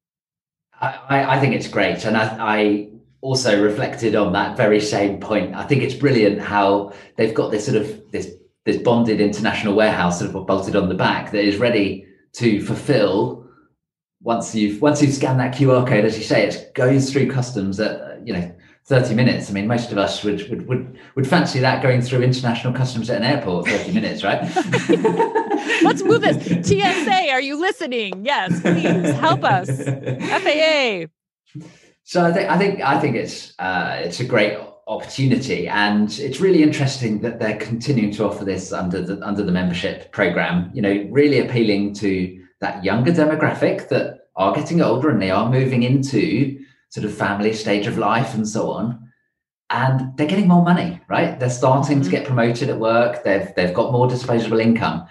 I, 0.81 1.37
I 1.37 1.40
think 1.40 1.55
it's 1.55 1.69
great, 1.69 2.07
and 2.07 2.17
I, 2.17 2.37
I 2.40 2.88
also 3.21 3.62
reflected 3.62 4.14
on 4.17 4.33
that 4.33 4.57
very 4.57 4.81
same 4.81 5.21
point. 5.21 5.55
I 5.55 5.64
think 5.64 5.83
it's 5.83 5.95
brilliant 5.95 6.40
how 6.40 6.93
they've 7.17 7.35
got 7.35 7.50
this 7.50 7.67
sort 7.67 7.76
of 7.76 8.11
this 8.11 8.33
this 8.64 8.79
bonded 8.79 9.21
international 9.21 9.75
warehouse 9.75 10.21
sort 10.21 10.35
of 10.35 10.47
bolted 10.47 10.76
on 10.76 10.88
the 10.88 10.95
back 10.95 11.33
that 11.33 11.45
is 11.45 11.59
ready 11.59 12.07
to 12.33 12.64
fulfill 12.64 13.47
once 14.23 14.55
you've 14.55 14.81
once 14.81 15.02
you've 15.02 15.14
scanned 15.14 15.40
that 15.40 15.55
QR 15.55 15.87
code, 15.87 16.05
as 16.05 16.17
you 16.17 16.25
say, 16.25 16.47
it 16.47 16.73
goes 16.75 17.12
through 17.12 17.31
customs 17.31 17.81
at 17.81 18.26
you 18.26 18.33
know 18.33 18.55
30 18.85 19.15
minutes. 19.15 19.51
I 19.51 19.53
mean, 19.53 19.67
most 19.67 19.93
of 19.93 19.99
us 19.99 20.25
would, 20.25 20.49
would, 20.51 20.67
would, 20.67 20.99
would 21.15 21.27
fancy 21.27 21.61
that 21.61 21.83
going 21.83 22.03
through 22.03 22.23
international 22.23 22.73
customs 22.73 23.09
at 23.09 23.19
an 23.19 23.23
airport, 23.23 23.69
30 23.69 23.93
minutes, 23.93 24.25
right? 24.25 24.41
Let's 25.83 26.03
move 26.03 26.23
this. 26.23 26.67
TSA, 26.67 27.31
are 27.31 27.41
you 27.41 27.61
listening? 27.61 28.25
Yes, 28.25 28.61
please 28.61 29.15
help 29.15 29.45
us. 29.45 29.69
FAA. 29.69 31.07
So 32.03 32.25
I 32.25 32.33
think, 32.33 32.51
I 32.51 32.59
think, 32.59 32.81
I 32.81 33.01
think 33.01 33.16
it's, 33.16 33.55
uh, 33.61 34.01
it's 34.01 34.19
a 34.19 34.25
great 34.25 34.59
opportunity 34.88 35.69
and 35.69 36.11
it's 36.19 36.40
really 36.40 36.64
interesting 36.64 37.21
that 37.21 37.38
they're 37.38 37.59
continuing 37.59 38.11
to 38.12 38.25
offer 38.25 38.45
this 38.45 38.73
under 38.73 39.01
the, 39.01 39.25
under 39.25 39.45
the 39.45 39.53
membership 39.53 40.11
program, 40.11 40.69
you 40.75 40.83
know, 40.83 41.07
really 41.11 41.38
appealing 41.38 41.95
to 41.95 42.45
that 42.61 42.83
younger 42.83 43.12
demographic 43.12 43.88
that 43.88 44.27
are 44.35 44.53
getting 44.53 44.83
older 44.83 45.09
and 45.11 45.23
they 45.23 45.31
are 45.31 45.49
moving 45.49 45.85
into 45.85 46.59
sort 46.90 47.05
of 47.05 47.14
family 47.14 47.53
stage 47.53 47.87
of 47.87 47.98
life 47.98 48.35
and 48.35 48.46
so 48.46 48.70
on. 48.70 49.11
And 49.70 50.16
they're 50.16 50.26
getting 50.26 50.48
more 50.48 50.64
money 50.64 51.00
right? 51.09 51.38
They're 51.38 51.50
starting 51.50 51.96
mm-hmm. 51.96 52.05
to 52.05 52.11
get 52.11 52.26
promoted 52.26 52.70
at 52.70 52.79
work. 52.79 53.24
They've 53.24 53.53
they've 53.57 53.74
got 53.74 53.92
more 53.92 54.07
disposable 54.07 54.61
income. 54.61 55.07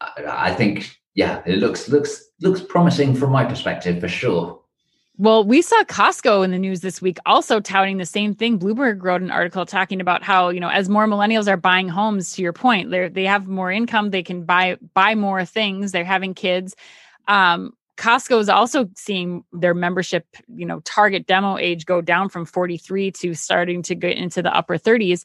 I, 0.00 0.50
I 0.50 0.54
think 0.54 0.98
yeah 1.14 1.42
it 1.46 1.58
looks 1.58 1.88
looks 1.88 2.30
looks 2.40 2.60
promising 2.60 3.14
from 3.14 3.30
my 3.30 3.44
perspective 3.44 4.00
for 4.00 4.08
sure. 4.08 4.60
Well, 5.18 5.44
we 5.44 5.62
saw 5.62 5.82
Costco 5.84 6.44
in 6.44 6.50
the 6.50 6.58
news 6.58 6.82
this 6.82 7.00
week 7.00 7.16
also 7.24 7.58
touting 7.58 7.96
the 7.96 8.04
same 8.04 8.34
thing. 8.34 8.58
Bloomberg 8.58 9.02
wrote 9.02 9.22
an 9.22 9.30
article 9.30 9.64
talking 9.64 10.02
about 10.02 10.22
how, 10.22 10.50
you 10.50 10.60
know, 10.60 10.68
as 10.68 10.90
more 10.90 11.06
millennials 11.06 11.48
are 11.48 11.56
buying 11.56 11.88
homes, 11.88 12.34
to 12.34 12.42
your 12.42 12.52
point, 12.52 12.90
they 12.90 13.08
they 13.08 13.24
have 13.24 13.48
more 13.48 13.72
income, 13.72 14.10
they 14.10 14.22
can 14.22 14.44
buy 14.44 14.76
buy 14.92 15.14
more 15.14 15.44
things, 15.46 15.92
they're 15.92 16.04
having 16.04 16.34
kids. 16.34 16.76
Um, 17.28 17.72
Costco 17.96 18.40
is 18.40 18.48
also 18.48 18.88
seeing 18.96 19.44
their 19.52 19.74
membership, 19.74 20.26
you 20.54 20.66
know, 20.66 20.80
target 20.80 21.26
demo 21.26 21.56
age 21.56 21.86
go 21.86 22.00
down 22.00 22.28
from 22.28 22.44
43 22.44 23.10
to 23.12 23.34
starting 23.34 23.82
to 23.82 23.94
get 23.94 24.16
into 24.16 24.42
the 24.42 24.54
upper 24.54 24.78
30s. 24.78 25.24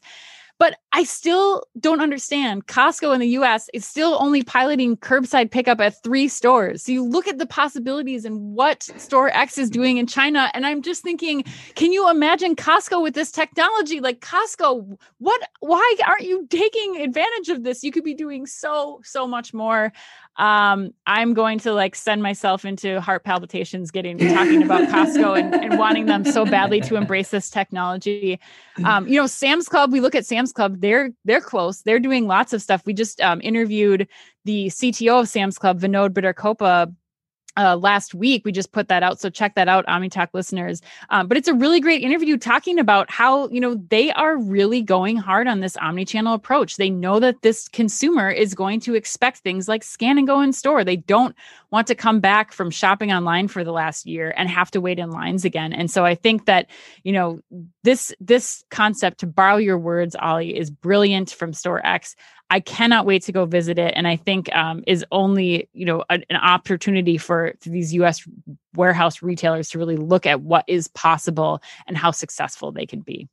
But 0.58 0.76
I 0.92 1.02
still 1.02 1.64
don't 1.80 2.00
understand. 2.00 2.68
Costco 2.68 3.12
in 3.14 3.20
the 3.20 3.28
US 3.30 3.68
is 3.74 3.84
still 3.84 4.16
only 4.20 4.44
piloting 4.44 4.96
curbside 4.96 5.50
pickup 5.50 5.80
at 5.80 6.00
three 6.04 6.28
stores. 6.28 6.84
So 6.84 6.92
you 6.92 7.04
look 7.04 7.26
at 7.26 7.38
the 7.38 7.46
possibilities 7.46 8.24
and 8.24 8.54
what 8.54 8.84
Store 8.96 9.28
X 9.30 9.58
is 9.58 9.70
doing 9.70 9.96
in 9.96 10.06
China. 10.06 10.52
And 10.54 10.64
I'm 10.64 10.82
just 10.82 11.02
thinking, 11.02 11.42
can 11.74 11.92
you 11.92 12.08
imagine 12.08 12.54
Costco 12.54 13.02
with 13.02 13.14
this 13.14 13.32
technology? 13.32 13.98
Like, 13.98 14.20
Costco, 14.20 14.98
what, 15.18 15.40
why 15.60 15.96
aren't 16.06 16.26
you 16.26 16.46
taking 16.48 17.00
advantage 17.00 17.48
of 17.48 17.64
this? 17.64 17.82
You 17.82 17.90
could 17.90 18.04
be 18.04 18.14
doing 18.14 18.46
so, 18.46 19.00
so 19.02 19.26
much 19.26 19.52
more 19.52 19.92
um, 20.36 20.94
I'm 21.06 21.34
going 21.34 21.58
to 21.60 21.72
like 21.72 21.94
send 21.94 22.22
myself 22.22 22.64
into 22.64 23.00
heart 23.00 23.22
palpitations 23.24 23.90
getting 23.90 24.16
talking 24.18 24.62
about 24.62 24.88
Costco 24.88 25.38
and, 25.38 25.54
and 25.54 25.78
wanting 25.78 26.06
them 26.06 26.24
so 26.24 26.46
badly 26.46 26.80
to 26.82 26.96
embrace 26.96 27.30
this 27.30 27.50
technology. 27.50 28.40
Um, 28.84 29.06
you 29.06 29.16
know, 29.16 29.26
Sam's 29.26 29.68
Club, 29.68 29.92
we 29.92 30.00
look 30.00 30.14
at 30.14 30.24
Sam's 30.24 30.52
Club, 30.52 30.80
they're 30.80 31.10
they're 31.24 31.42
close. 31.42 31.82
They're 31.82 32.00
doing 32.00 32.26
lots 32.26 32.52
of 32.52 32.62
stuff. 32.62 32.82
We 32.86 32.94
just 32.94 33.20
um, 33.20 33.40
interviewed 33.42 34.08
the 34.44 34.68
CTO 34.68 35.20
of 35.20 35.28
Sam's 35.28 35.58
Club, 35.58 35.80
Vinod 35.80 36.10
Bidarkoppa, 36.10 36.92
uh, 37.56 37.76
last 37.76 38.14
week. 38.14 38.42
We 38.44 38.52
just 38.52 38.72
put 38.72 38.88
that 38.88 39.02
out. 39.02 39.20
So 39.20 39.30
check 39.30 39.54
that 39.54 39.68
out, 39.68 39.86
OmniTalk 39.86 40.28
listeners. 40.32 40.80
Um, 41.10 41.28
but 41.28 41.36
it's 41.36 41.48
a 41.48 41.54
really 41.54 41.80
great 41.80 42.02
interview 42.02 42.36
talking 42.36 42.78
about 42.78 43.10
how, 43.10 43.48
you 43.48 43.60
know, 43.60 43.74
they 43.88 44.10
are 44.12 44.36
really 44.36 44.82
going 44.82 45.16
hard 45.16 45.46
on 45.46 45.60
this 45.60 45.76
omni-channel 45.76 46.34
approach. 46.34 46.76
They 46.76 46.90
know 46.90 47.20
that 47.20 47.42
this 47.42 47.68
consumer 47.68 48.30
is 48.30 48.54
going 48.54 48.80
to 48.80 48.94
expect 48.94 49.38
things 49.38 49.68
like 49.68 49.82
scan 49.82 50.18
and 50.18 50.26
go 50.26 50.40
in 50.40 50.52
store. 50.52 50.84
They 50.84 50.96
don't 50.96 51.36
want 51.70 51.86
to 51.88 51.94
come 51.94 52.20
back 52.20 52.52
from 52.52 52.70
shopping 52.70 53.12
online 53.12 53.48
for 53.48 53.64
the 53.64 53.72
last 53.72 54.06
year 54.06 54.34
and 54.36 54.48
have 54.48 54.70
to 54.72 54.80
wait 54.80 54.98
in 54.98 55.10
lines 55.10 55.44
again. 55.44 55.72
And 55.72 55.90
so 55.90 56.04
I 56.04 56.14
think 56.14 56.46
that, 56.46 56.68
you 57.02 57.12
know, 57.12 57.40
this 57.82 58.14
this 58.20 58.64
concept 58.70 59.20
to 59.20 59.26
borrow 59.26 59.56
your 59.56 59.78
words, 59.78 60.14
Ollie, 60.16 60.56
is 60.56 60.70
brilliant 60.70 61.30
from 61.30 61.52
Store 61.52 61.84
X. 61.86 62.14
I 62.52 62.60
cannot 62.60 63.06
wait 63.06 63.22
to 63.22 63.32
go 63.32 63.46
visit 63.46 63.78
it, 63.78 63.94
and 63.96 64.06
I 64.06 64.16
think 64.16 64.54
um, 64.54 64.84
is 64.86 65.06
only 65.10 65.70
you 65.72 65.86
know 65.86 66.04
a, 66.10 66.20
an 66.28 66.36
opportunity 66.36 67.16
for, 67.16 67.54
for 67.60 67.70
these 67.70 67.94
U.S. 67.94 68.28
warehouse 68.74 69.22
retailers 69.22 69.70
to 69.70 69.78
really 69.78 69.96
look 69.96 70.26
at 70.26 70.42
what 70.42 70.66
is 70.68 70.86
possible 70.88 71.62
and 71.86 71.96
how 71.96 72.10
successful 72.10 72.70
they 72.70 72.84
can 72.84 73.00
be. 73.00 73.26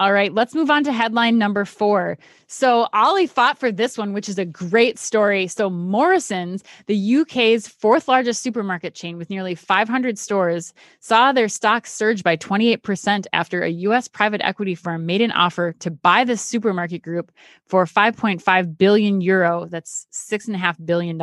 All 0.00 0.12
right, 0.12 0.34
let's 0.34 0.56
move 0.56 0.72
on 0.72 0.82
to 0.84 0.92
headline 0.92 1.38
number 1.38 1.64
four. 1.64 2.18
So, 2.48 2.88
Ollie 2.92 3.28
fought 3.28 3.60
for 3.60 3.70
this 3.70 3.96
one, 3.96 4.12
which 4.12 4.28
is 4.28 4.40
a 4.40 4.44
great 4.44 4.98
story. 4.98 5.46
So, 5.46 5.70
Morrison's, 5.70 6.64
the 6.86 7.16
UK's 7.18 7.68
fourth 7.68 8.08
largest 8.08 8.42
supermarket 8.42 8.96
chain 8.96 9.16
with 9.16 9.30
nearly 9.30 9.54
500 9.54 10.18
stores, 10.18 10.74
saw 10.98 11.30
their 11.30 11.48
stock 11.48 11.86
surge 11.86 12.24
by 12.24 12.36
28% 12.36 13.26
after 13.32 13.62
a 13.62 13.70
US 13.70 14.08
private 14.08 14.40
equity 14.44 14.74
firm 14.74 15.06
made 15.06 15.20
an 15.20 15.30
offer 15.30 15.72
to 15.78 15.92
buy 15.92 16.24
the 16.24 16.36
supermarket 16.36 17.00
group 17.00 17.30
for 17.68 17.84
5.5 17.86 18.76
billion 18.76 19.20
euro, 19.20 19.66
that's 19.66 20.08
$6.5 20.12 20.84
billion, 20.84 21.18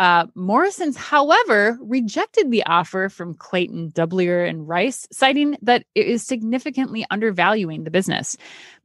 Uh, 0.00 0.26
Morrison's, 0.34 0.96
however, 0.96 1.78
rejected 1.82 2.50
the 2.50 2.64
offer 2.64 3.10
from 3.10 3.34
Clayton, 3.34 3.90
Dubilier, 3.90 4.48
and 4.48 4.66
Rice, 4.66 5.06
citing 5.12 5.58
that 5.60 5.84
it 5.94 6.06
is 6.06 6.26
significantly 6.26 7.04
undervaluing 7.10 7.84
the 7.84 7.90
business. 7.90 8.34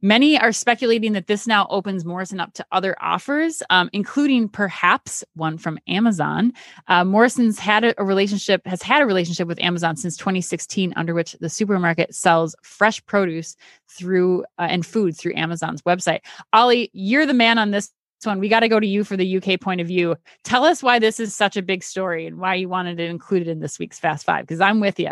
Many 0.02 0.38
are 0.38 0.52
speculating 0.52 1.14
that 1.14 1.26
this 1.26 1.46
now 1.46 1.66
opens 1.70 2.04
Morrison 2.04 2.38
up 2.38 2.52
to 2.52 2.66
other 2.70 2.94
offers, 3.00 3.62
um, 3.70 3.88
including 3.94 4.46
perhaps 4.46 5.24
one 5.36 5.56
from 5.56 5.78
Amazon. 5.88 6.52
Uh, 6.86 7.02
Morrison's 7.02 7.58
had 7.58 7.82
a, 7.82 7.98
a 7.98 8.04
relationship, 8.04 8.66
has 8.66 8.82
had 8.82 9.00
a 9.00 9.06
relationship 9.06 9.48
with 9.48 9.58
Amazon 9.60 9.96
since 9.96 10.18
2016, 10.18 10.92
under 10.96 11.14
which 11.14 11.32
the 11.40 11.48
supermarket 11.48 12.14
sells 12.14 12.54
fresh 12.62 13.04
produce 13.06 13.56
through 13.88 14.42
uh, 14.58 14.66
and 14.68 14.84
food 14.84 15.16
through 15.16 15.32
Amazon's 15.34 15.80
website. 15.80 16.20
Ollie, 16.52 16.90
you're 16.92 17.24
the 17.24 17.32
man 17.32 17.56
on 17.56 17.70
this 17.70 17.90
one. 18.24 18.38
We 18.38 18.48
got 18.48 18.60
to 18.60 18.68
go 18.68 18.80
to 18.80 18.86
you 18.86 19.04
for 19.04 19.16
the 19.16 19.36
UK 19.36 19.60
point 19.60 19.80
of 19.80 19.86
view. 19.86 20.16
Tell 20.44 20.64
us 20.64 20.82
why 20.82 20.98
this 20.98 21.20
is 21.20 21.34
such 21.34 21.56
a 21.56 21.62
big 21.62 21.82
story 21.82 22.26
and 22.26 22.38
why 22.38 22.54
you 22.54 22.68
wanted 22.68 23.00
it 23.00 23.10
included 23.10 23.48
in 23.48 23.60
this 23.60 23.78
week's 23.78 23.98
Fast 23.98 24.24
Five, 24.24 24.46
because 24.46 24.60
I'm 24.60 24.80
with 24.80 24.98
you. 24.98 25.10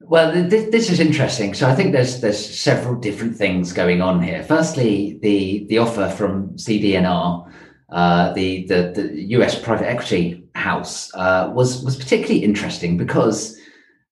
Well, 0.00 0.32
th- 0.32 0.70
this 0.70 0.90
is 0.90 1.00
interesting. 1.00 1.54
So 1.54 1.68
I 1.68 1.74
think 1.74 1.92
there's 1.92 2.20
there's 2.20 2.38
several 2.38 2.94
different 2.94 3.36
things 3.36 3.72
going 3.72 4.00
on 4.00 4.22
here. 4.22 4.44
Firstly, 4.44 5.18
the 5.22 5.66
the 5.68 5.78
offer 5.78 6.08
from 6.08 6.56
CD&R, 6.56 7.52
uh, 7.90 8.32
the, 8.34 8.66
the 8.66 8.92
the 8.94 9.22
US 9.38 9.60
private 9.60 9.88
equity 9.88 10.48
house, 10.54 11.12
uh, 11.14 11.50
was 11.52 11.82
was 11.84 11.96
particularly 11.96 12.44
interesting 12.44 12.96
because 12.96 13.58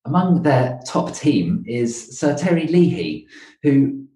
among 0.07 0.43
their 0.43 0.81
top 0.87 1.15
team 1.15 1.65
is 1.67 2.19
Sir 2.19 2.37
Terry 2.37 2.67
Leahy, 2.67 3.27
who 3.63 4.07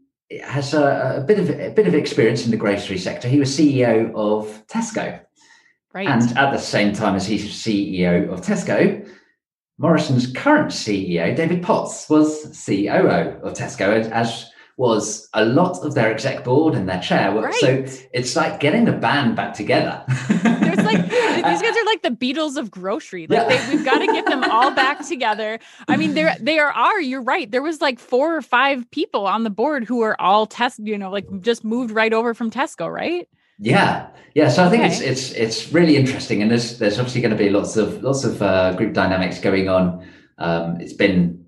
has 0.42 0.74
a, 0.74 1.16
a, 1.18 1.20
bit 1.20 1.38
of 1.38 1.50
a 1.50 1.70
bit 1.70 1.86
of 1.86 1.94
experience 1.94 2.44
in 2.44 2.50
the 2.50 2.56
grocery 2.56 2.98
sector. 2.98 3.28
He 3.28 3.38
was 3.38 3.50
CEO 3.50 4.14
of 4.14 4.66
Tesco, 4.66 5.20
right. 5.92 6.06
and 6.06 6.36
at 6.38 6.52
the 6.52 6.58
same 6.58 6.92
time 6.92 7.16
as 7.16 7.26
he's 7.26 7.44
CEO 7.52 8.32
of 8.32 8.40
Tesco, 8.40 9.08
Morrison's 9.78 10.30
current 10.32 10.70
CEO, 10.70 11.34
David 11.34 11.62
Potts, 11.62 12.08
was 12.08 12.42
COO 12.66 13.40
of 13.42 13.54
Tesco, 13.54 14.10
as 14.10 14.50
was 14.76 15.28
a 15.34 15.44
lot 15.44 15.84
of 15.84 15.94
their 15.94 16.10
exec 16.10 16.44
board 16.44 16.74
and 16.74 16.88
their 16.88 17.00
chair. 17.00 17.34
Right. 17.34 17.54
So 17.54 17.84
it's 18.12 18.34
like 18.34 18.60
getting 18.60 18.84
the 18.84 18.92
band 18.92 19.36
back 19.36 19.52
together. 19.52 20.04
Like 20.92 21.10
these 21.10 21.62
guys 21.62 21.76
are 21.76 21.84
like 21.84 22.02
the 22.02 22.10
Beatles 22.10 22.56
of 22.56 22.70
grocery. 22.70 23.26
Like 23.26 23.50
yeah. 23.50 23.66
they, 23.66 23.76
we've 23.76 23.84
got 23.84 23.98
to 23.98 24.06
get 24.06 24.26
them 24.26 24.44
all 24.44 24.70
back 24.70 25.06
together. 25.06 25.58
I 25.88 25.96
mean, 25.96 26.14
there 26.14 26.36
they 26.40 26.58
are, 26.58 26.72
are. 26.72 27.00
You're 27.00 27.22
right. 27.22 27.50
There 27.50 27.62
was 27.62 27.80
like 27.80 27.98
four 27.98 28.36
or 28.36 28.42
five 28.42 28.90
people 28.90 29.26
on 29.26 29.44
the 29.44 29.50
board 29.50 29.84
who 29.84 29.98
were 29.98 30.20
all 30.20 30.46
test. 30.46 30.80
You 30.80 30.98
know, 30.98 31.10
like 31.10 31.26
just 31.40 31.64
moved 31.64 31.90
right 31.90 32.12
over 32.12 32.34
from 32.34 32.50
Tesco, 32.50 32.92
right? 32.92 33.28
Yeah, 33.60 34.08
yeah. 34.34 34.48
So 34.48 34.64
I 34.64 34.70
think 34.70 34.84
okay. 34.84 34.92
it's 34.92 35.00
it's 35.00 35.32
it's 35.32 35.72
really 35.72 35.96
interesting, 35.96 36.40
and 36.40 36.50
there's 36.50 36.78
there's 36.78 36.98
obviously 36.98 37.20
going 37.20 37.36
to 37.36 37.36
be 37.36 37.50
lots 37.50 37.76
of 37.76 38.02
lots 38.02 38.24
of 38.24 38.40
uh, 38.42 38.72
group 38.72 38.94
dynamics 38.94 39.38
going 39.38 39.68
on. 39.68 40.06
Um, 40.38 40.80
it's 40.80 40.94
been, 40.94 41.44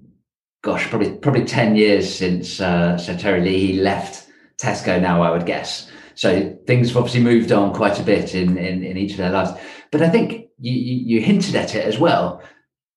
gosh, 0.63 0.89
probably 0.89 1.15
probably 1.15 1.47
ten 1.47 1.75
years 1.75 2.15
since 2.15 2.61
uh, 2.61 2.99
Sir 2.99 3.17
Terry 3.17 3.41
Leahy 3.41 3.81
left 3.81 4.29
Tesco. 4.59 5.01
Now 5.01 5.23
I 5.23 5.31
would 5.31 5.47
guess. 5.47 5.91
So 6.15 6.57
things 6.67 6.89
have 6.89 6.97
obviously 6.97 7.23
moved 7.23 7.53
on 7.53 7.75
quite 7.75 7.99
a 7.99 8.03
bit 8.03 8.35
in 8.35 8.59
in, 8.59 8.83
in 8.83 8.97
each 8.97 9.13
of 9.13 9.19
their 9.19 9.31
lives. 9.31 9.53
But 9.91 10.03
I 10.03 10.09
think 10.09 10.49
you, 10.59 10.73
you, 10.73 11.17
you 11.17 11.21
hinted 11.21 11.55
at 11.55 11.75
it 11.75 11.85
as 11.85 11.99
well. 11.99 12.43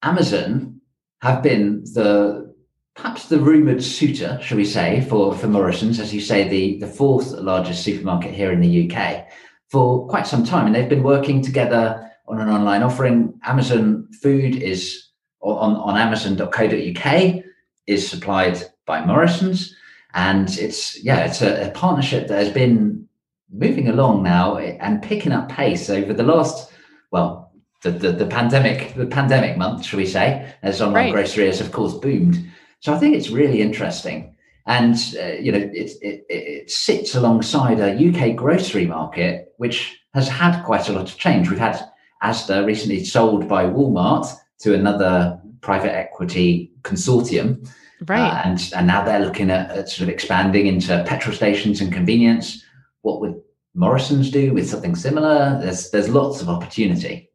Amazon 0.03 0.81
have 1.21 1.41
been 1.41 1.83
the 1.93 2.53
perhaps 2.95 3.27
the 3.27 3.39
rumored 3.39 3.83
suitor, 3.83 4.39
shall 4.41 4.57
we 4.57 4.65
say, 4.65 5.01
for, 5.01 5.35
for 5.35 5.47
Morrison's, 5.47 5.99
as 5.99 6.13
you 6.13 6.21
say, 6.21 6.47
the, 6.47 6.79
the 6.79 6.87
fourth 6.87 7.31
largest 7.31 7.83
supermarket 7.83 8.33
here 8.33 8.51
in 8.51 8.61
the 8.61 8.89
UK, 8.89 9.27
for 9.69 10.07
quite 10.07 10.25
some 10.25 10.45
time. 10.45 10.65
And 10.65 10.73
they've 10.73 10.87
been 10.89 11.03
working 11.03 11.41
together 11.41 12.09
on 12.27 12.39
an 12.39 12.49
online 12.49 12.83
offering. 12.83 13.37
Amazon 13.43 14.07
food 14.21 14.55
is 14.55 15.09
on, 15.41 15.75
on 15.75 15.97
amazon.co.uk 15.97 17.43
is 17.85 18.09
supplied 18.09 18.63
by 18.85 19.05
Morrison's. 19.05 19.75
And 20.15 20.49
it's, 20.57 21.03
yeah, 21.03 21.25
it's 21.25 21.41
a, 21.41 21.67
a 21.67 21.71
partnership 21.71 22.27
that 22.29 22.43
has 22.43 22.51
been 22.51 23.07
moving 23.51 23.89
along 23.89 24.23
now 24.23 24.57
and 24.57 25.03
picking 25.03 25.33
up 25.33 25.49
pace 25.49 25.89
over 25.89 26.13
the 26.13 26.23
last, 26.23 26.71
well, 27.11 27.51
the, 27.83 27.91
the, 27.91 28.11
the 28.13 28.25
pandemic, 28.25 28.95
the 28.95 29.05
pandemic 29.05 29.57
month, 29.57 29.85
shall 29.85 29.99
we 29.99 30.05
say, 30.05 30.53
as 30.63 30.81
online 30.81 31.05
right. 31.05 31.13
grocery 31.13 31.45
has 31.45 31.61
of 31.61 31.71
course 31.71 31.93
boomed. 31.93 32.49
So 32.79 32.93
I 32.93 32.97
think 32.97 33.15
it's 33.15 33.29
really 33.29 33.61
interesting. 33.61 34.35
And, 34.65 34.95
uh, 35.21 35.33
you 35.33 35.51
know, 35.51 35.59
it, 35.59 35.91
it, 36.01 36.25
it 36.29 36.71
sits 36.71 37.13
alongside 37.13 37.79
a 37.79 37.93
UK 37.93 38.35
grocery 38.35 38.87
market, 38.87 39.53
which 39.57 39.99
has 40.13 40.27
had 40.27 40.63
quite 40.63 40.89
a 40.89 40.93
lot 40.93 41.11
of 41.11 41.17
change. 41.17 41.49
We've 41.49 41.59
had 41.59 41.79
Asda 42.23 42.65
recently 42.65 43.03
sold 43.03 43.47
by 43.47 43.65
Walmart 43.65 44.27
to 44.59 44.73
another 44.73 45.39
private 45.65 45.93
equity 45.93 46.71
consortium. 46.83 47.67
Right. 48.05 48.21
Uh, 48.21 48.41
and, 48.45 48.71
and 48.75 48.85
now 48.85 49.03
they're 49.03 49.19
looking 49.19 49.49
at, 49.49 49.71
at 49.71 49.89
sort 49.89 50.07
of 50.07 50.13
expanding 50.13 50.67
into 50.67 51.03
petrol 51.07 51.35
stations 51.35 51.81
and 51.81 51.91
convenience. 51.91 52.63
What 53.01 53.19
would 53.21 53.41
Morrison's 53.73 54.29
do 54.29 54.53
with 54.53 54.69
something 54.69 54.95
similar? 54.95 55.59
There's 55.61 55.89
there's 55.89 56.07
lots 56.07 56.41
of 56.41 56.49
opportunity. 56.49 57.31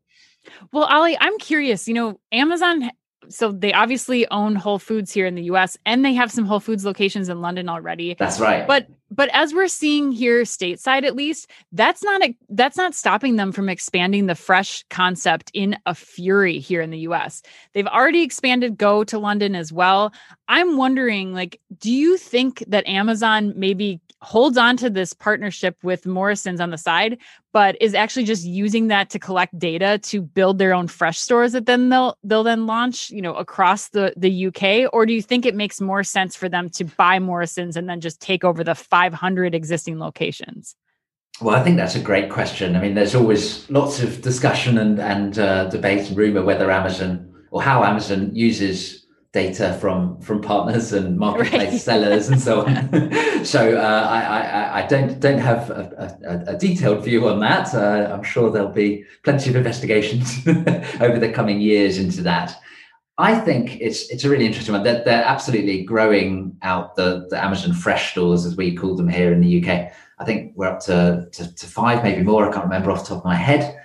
Well, 0.73 0.85
Ollie, 0.85 1.19
I'm 1.21 1.37
curious. 1.39 1.89
You 1.89 1.95
know, 1.95 2.21
Amazon 2.31 2.91
so 3.29 3.53
they 3.53 3.73
obviously 3.73 4.29
own 4.31 4.55
Whole 4.55 4.79
Foods 4.79 5.13
here 5.13 5.27
in 5.27 5.35
the 5.35 5.45
US 5.45 5.77
and 5.85 6.05
they 6.05 6.15
have 6.15 6.31
some 6.31 6.47
Whole 6.47 6.61
Foods 6.61 6.85
locations 6.85 7.29
in 7.29 7.41
London 7.41 7.69
already. 7.69 8.15
That's 8.19 8.41
right. 8.41 8.67
But 8.67 8.89
but 9.11 9.29
as 9.33 9.53
we're 9.53 9.69
seeing 9.69 10.13
here 10.13 10.43
stateside 10.43 11.05
at 11.05 11.17
least, 11.17 11.51
that's 11.73 12.03
not 12.03 12.23
a, 12.23 12.37
that's 12.51 12.77
not 12.77 12.95
stopping 12.95 13.37
them 13.37 13.53
from 13.53 13.69
expanding 13.69 14.27
the 14.27 14.35
fresh 14.35 14.85
concept 14.91 15.51
in 15.55 15.77
a 15.87 15.95
fury 15.95 16.59
here 16.59 16.81
in 16.81 16.91
the 16.91 17.01
US. 17.01 17.43
They've 17.73 17.87
already 17.87 18.23
expanded 18.23 18.79
Go 18.79 19.05
to 19.05 19.19
London 19.19 19.55
as 19.55 19.73
well. 19.73 20.13
I'm 20.49 20.77
wondering 20.77 21.33
like 21.33 21.61
do 21.79 21.93
you 21.93 22.17
think 22.17 22.65
that 22.69 22.87
Amazon 22.87 23.53
maybe 23.57 24.01
holds 24.23 24.59
on 24.59 24.77
to 24.77 24.91
this 24.91 25.13
partnership 25.13 25.77
with 25.83 26.07
Morrison's 26.07 26.61
on 26.61 26.71
the 26.71 26.79
side, 26.79 27.19
but 27.53 27.77
is 27.81 27.95
actually 27.95 28.25
just 28.25 28.45
using 28.45 28.89
that 28.89 29.11
to 29.11 29.19
collect 29.19 29.59
data 29.59 29.99
to 29.99 30.23
build 30.23 30.59
their 30.59 30.73
own 30.73 30.87
fresh 30.87 31.19
stores 31.19 31.53
that 31.53 31.67
then 31.67 31.89
they'll 31.89 32.17
they'll 32.23 32.45
then 32.45 32.67
launch, 32.67 33.11
you 33.11 33.23
know, 33.23 33.35
across 33.35 33.89
the 33.89 34.13
the 34.17 34.47
UK? 34.47 34.93
Or 34.93 35.07
do 35.07 35.13
you 35.13 35.23
think 35.23 35.47
it 35.47 35.55
makes 35.55 35.81
more 35.81 36.05
sense 36.05 36.37
for 36.37 36.49
them 36.49 36.69
to 36.71 36.85
buy 36.85 37.19
Morrison's 37.19 37.77
and 37.77 37.89
then 37.89 38.01
just 38.01 38.21
take 38.21 38.45
over 38.45 38.63
the 38.63 38.75
500 38.75 39.55
existing 39.55 39.99
locations? 39.99 40.77
Well, 41.41 41.57
I 41.57 41.63
think 41.63 41.77
that's 41.77 41.95
a 41.95 42.01
great 42.01 42.29
question. 42.31 42.77
I 42.77 42.81
mean, 42.81 42.95
there's 42.95 43.15
always 43.15 43.69
lots 43.71 44.03
of 44.03 44.21
discussion 44.23 44.79
and 44.79 44.99
and 45.01 45.39
uh, 45.39 45.65
debate 45.69 46.09
and 46.09 46.17
rumor 46.17 46.43
whether 46.43 46.71
Amazon 46.71 47.27
or 47.51 47.63
how 47.63 47.83
Amazon 47.83 48.35
uses 48.35 49.00
data 49.33 49.79
from 49.81 50.21
from 50.21 50.41
partners 50.41 50.93
and 50.93 51.17
marketplace 51.27 51.71
right. 51.71 51.81
sellers 51.81 52.29
and 52.29 52.41
so 52.41 52.67
on. 52.67 53.45
so 53.45 53.77
uh, 53.77 54.07
I, 54.11 54.21
I, 54.21 54.83
I 54.83 54.87
don't 54.87 55.21
don't 55.21 55.39
have 55.39 55.71
a, 55.71 56.19
a, 56.25 56.55
a 56.55 56.59
detailed 56.59 57.05
view 57.05 57.29
on 57.29 57.41
that. 57.41 57.75
Uh, 57.75 58.11
I'm 58.13 58.25
sure 58.25 58.51
there'll 58.51 58.69
be 58.69 59.05
plenty 59.23 59.51
of 59.51 59.57
investigations 59.57 60.47
over 61.01 61.19
the 61.19 61.31
coming 61.33 61.61
years 61.61 61.99
into 61.99 62.23
that. 62.23 62.57
I 63.19 63.39
think 63.39 63.81
it's 63.81 64.09
it's 64.11 64.25
a 64.25 64.31
really 64.31 64.47
interesting 64.47 64.73
one. 64.73 64.83
They're, 64.83 65.05
they're 65.05 65.25
absolutely 65.25 65.85
growing 65.85 66.57
out 66.63 66.97
the, 66.97 67.27
the 67.31 67.43
Amazon 67.43 67.75
Fresh 67.75 68.13
stores 68.13 68.47
as 68.47 68.57
we 68.57 68.75
call 68.75 68.97
them 68.97 69.09
here 69.09 69.33
in 69.33 69.41
the 69.41 69.63
UK. 69.63 69.93
I 70.19 70.25
think 70.25 70.53
we're 70.55 70.67
up 70.67 70.81
to, 70.81 71.29
to, 71.33 71.55
to 71.55 71.67
five, 71.67 72.03
maybe 72.03 72.23
more. 72.23 72.49
I 72.49 72.53
can't 72.53 72.65
remember 72.65 72.91
off 72.91 73.03
the 73.03 73.09
top 73.09 73.19
of 73.19 73.25
my 73.25 73.35
head. 73.35 73.77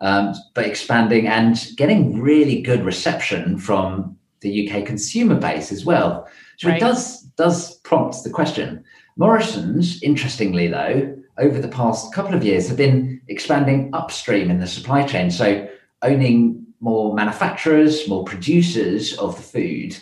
Um, 0.00 0.34
but 0.54 0.64
expanding 0.64 1.26
and 1.26 1.58
getting 1.76 2.20
really 2.20 2.62
good 2.62 2.84
reception 2.84 3.58
from 3.58 4.16
the 4.40 4.68
UK 4.68 4.84
consumer 4.84 5.34
base 5.34 5.72
as 5.72 5.84
well. 5.84 6.28
So 6.58 6.68
right. 6.68 6.76
it 6.76 6.80
does 6.80 7.22
does 7.36 7.76
prompt 7.80 8.22
the 8.24 8.30
question. 8.30 8.84
Morrison's, 9.16 10.02
interestingly 10.02 10.68
though, 10.68 11.16
over 11.38 11.58
the 11.58 11.68
past 11.68 12.14
couple 12.14 12.34
of 12.34 12.44
years 12.44 12.68
have 12.68 12.76
been 12.76 13.20
expanding 13.28 13.90
upstream 13.92 14.50
in 14.50 14.60
the 14.60 14.66
supply 14.66 15.04
chain. 15.06 15.30
So 15.30 15.68
owning 16.02 16.66
more 16.80 17.14
manufacturers, 17.14 18.08
more 18.08 18.24
producers 18.24 19.16
of 19.18 19.36
the 19.36 19.42
food. 19.42 19.96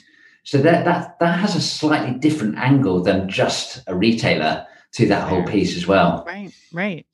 So 0.45 0.59
that 0.59 0.85
that 0.85 1.19
that 1.21 1.39
has 1.39 1.55
a 1.57 1.61
slightly 1.61 2.19
different 2.19 2.57
angle 2.57 3.03
than 3.03 3.29
just 3.29 3.83
a 3.87 3.95
retailer 3.95 4.67
to 4.93 5.07
that 5.07 5.29
whole 5.29 5.45
piece 5.45 5.77
as 5.77 5.87
well. 5.87 6.25
Right, 6.27 6.53
right 6.73 7.07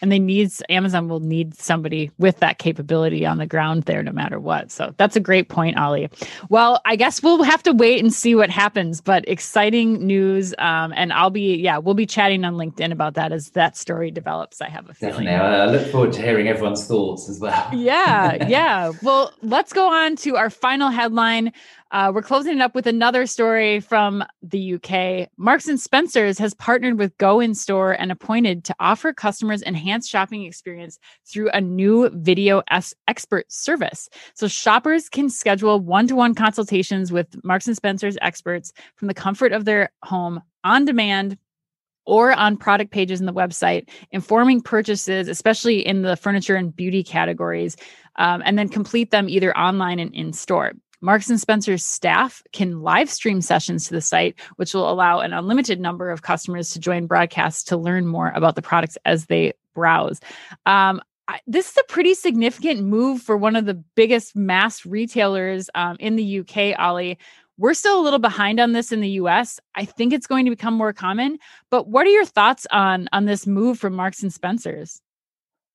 and 0.00 0.10
they 0.10 0.18
need 0.18 0.50
Amazon 0.68 1.08
will 1.08 1.20
need 1.20 1.54
somebody 1.54 2.10
with 2.18 2.38
that 2.40 2.58
capability 2.58 3.26
on 3.26 3.38
the 3.38 3.46
ground 3.46 3.84
there 3.84 4.02
no 4.02 4.12
matter 4.12 4.38
what. 4.38 4.70
So 4.70 4.94
that's 4.96 5.16
a 5.16 5.20
great 5.20 5.48
point, 5.48 5.78
Ollie. 5.78 6.08
Well, 6.48 6.80
I 6.84 6.96
guess 6.96 7.22
we'll 7.22 7.42
have 7.42 7.62
to 7.64 7.72
wait 7.72 8.02
and 8.02 8.12
see 8.12 8.34
what 8.34 8.50
happens, 8.50 9.00
but 9.00 9.28
exciting 9.28 10.06
news. 10.06 10.54
Um, 10.58 10.92
and 10.96 11.12
I'll 11.12 11.30
be, 11.30 11.56
yeah, 11.56 11.78
we'll 11.78 11.94
be 11.94 12.06
chatting 12.06 12.44
on 12.44 12.54
LinkedIn 12.54 12.92
about 12.92 13.14
that 13.14 13.32
as 13.32 13.50
that 13.50 13.76
story 13.76 14.10
develops. 14.10 14.60
I 14.60 14.68
have 14.68 14.88
a 14.88 14.94
feeling. 14.94 15.26
Definitely. 15.26 15.60
I 15.60 15.66
look 15.66 15.86
forward 15.92 16.12
to 16.14 16.22
hearing 16.22 16.48
everyone's 16.48 16.86
thoughts 16.86 17.28
as 17.28 17.38
well. 17.40 17.68
yeah, 17.74 18.46
yeah. 18.48 18.92
Well, 19.02 19.32
let's 19.42 19.72
go 19.72 19.90
on 19.90 20.16
to 20.16 20.36
our 20.36 20.50
final 20.50 20.90
headline. 20.90 21.52
Uh, 21.92 22.12
we're 22.14 22.22
closing 22.22 22.56
it 22.56 22.60
up 22.60 22.74
with 22.74 22.86
another 22.86 23.26
story 23.26 23.80
from 23.80 24.22
the 24.42 24.74
UK. 24.74 25.28
Marks 25.36 25.66
and 25.66 25.80
Spencers 25.80 26.38
has 26.38 26.54
partnered 26.54 26.98
with 26.98 27.16
Go 27.18 27.42
Instore 27.42 27.92
and 27.92 28.12
appointed 28.12 28.64
to 28.64 28.74
offer 28.78 29.12
customers 29.12 29.60
enhanced 29.62 30.08
shopping 30.08 30.44
experience 30.44 31.00
through 31.26 31.50
a 31.50 31.60
new 31.60 32.08
video 32.10 32.62
S- 32.70 32.94
expert 33.08 33.50
service. 33.50 34.08
So 34.34 34.46
shoppers 34.46 35.08
can 35.08 35.28
schedule 35.28 35.80
one-to-one 35.80 36.36
consultations 36.36 37.10
with 37.10 37.26
Marks 37.42 37.66
and 37.66 37.76
Spencers 37.76 38.16
experts 38.22 38.72
from 38.94 39.08
the 39.08 39.14
comfort 39.14 39.52
of 39.52 39.64
their 39.64 39.90
home 40.04 40.42
on 40.62 40.84
demand 40.84 41.38
or 42.06 42.32
on 42.32 42.56
product 42.56 42.92
pages 42.92 43.20
in 43.20 43.26
the 43.26 43.32
website, 43.32 43.88
informing 44.12 44.60
purchases, 44.60 45.28
especially 45.28 45.84
in 45.84 46.02
the 46.02 46.16
furniture 46.16 46.56
and 46.56 46.74
beauty 46.74 47.02
categories, 47.02 47.76
um, 48.16 48.42
and 48.44 48.58
then 48.58 48.68
complete 48.68 49.10
them 49.10 49.28
either 49.28 49.56
online 49.56 49.98
and 49.98 50.14
in 50.14 50.32
store. 50.32 50.72
Marks 51.00 51.30
and 51.30 51.40
Spencer's 51.40 51.84
staff 51.84 52.42
can 52.52 52.82
live 52.82 53.08
stream 53.08 53.40
sessions 53.40 53.86
to 53.86 53.94
the 53.94 54.00
site, 54.00 54.38
which 54.56 54.74
will 54.74 54.90
allow 54.90 55.20
an 55.20 55.32
unlimited 55.32 55.80
number 55.80 56.10
of 56.10 56.22
customers 56.22 56.70
to 56.70 56.78
join 56.78 57.06
broadcasts 57.06 57.64
to 57.64 57.76
learn 57.76 58.06
more 58.06 58.32
about 58.34 58.54
the 58.54 58.62
products 58.62 58.98
as 59.04 59.26
they 59.26 59.54
browse. 59.74 60.20
Um, 60.66 61.00
I, 61.26 61.40
this 61.46 61.70
is 61.70 61.76
a 61.78 61.92
pretty 61.92 62.14
significant 62.14 62.82
move 62.82 63.22
for 63.22 63.36
one 63.36 63.56
of 63.56 63.64
the 63.64 63.82
biggest 63.94 64.36
mass 64.36 64.84
retailers 64.84 65.70
um, 65.74 65.96
in 66.00 66.16
the 66.16 66.40
UK, 66.40 66.78
Ollie. 66.78 67.18
We're 67.56 67.74
still 67.74 68.00
a 68.00 68.02
little 68.02 68.18
behind 68.18 68.58
on 68.58 68.72
this 68.72 68.90
in 68.90 69.00
the 69.00 69.10
US. 69.10 69.60
I 69.74 69.84
think 69.84 70.12
it's 70.12 70.26
going 70.26 70.44
to 70.46 70.50
become 70.50 70.74
more 70.74 70.92
common. 70.92 71.38
But 71.70 71.88
what 71.88 72.06
are 72.06 72.10
your 72.10 72.24
thoughts 72.24 72.66
on 72.70 73.08
on 73.12 73.26
this 73.26 73.46
move 73.46 73.78
from 73.78 73.94
Marks 73.94 74.22
and 74.22 74.32
Spencers? 74.32 75.00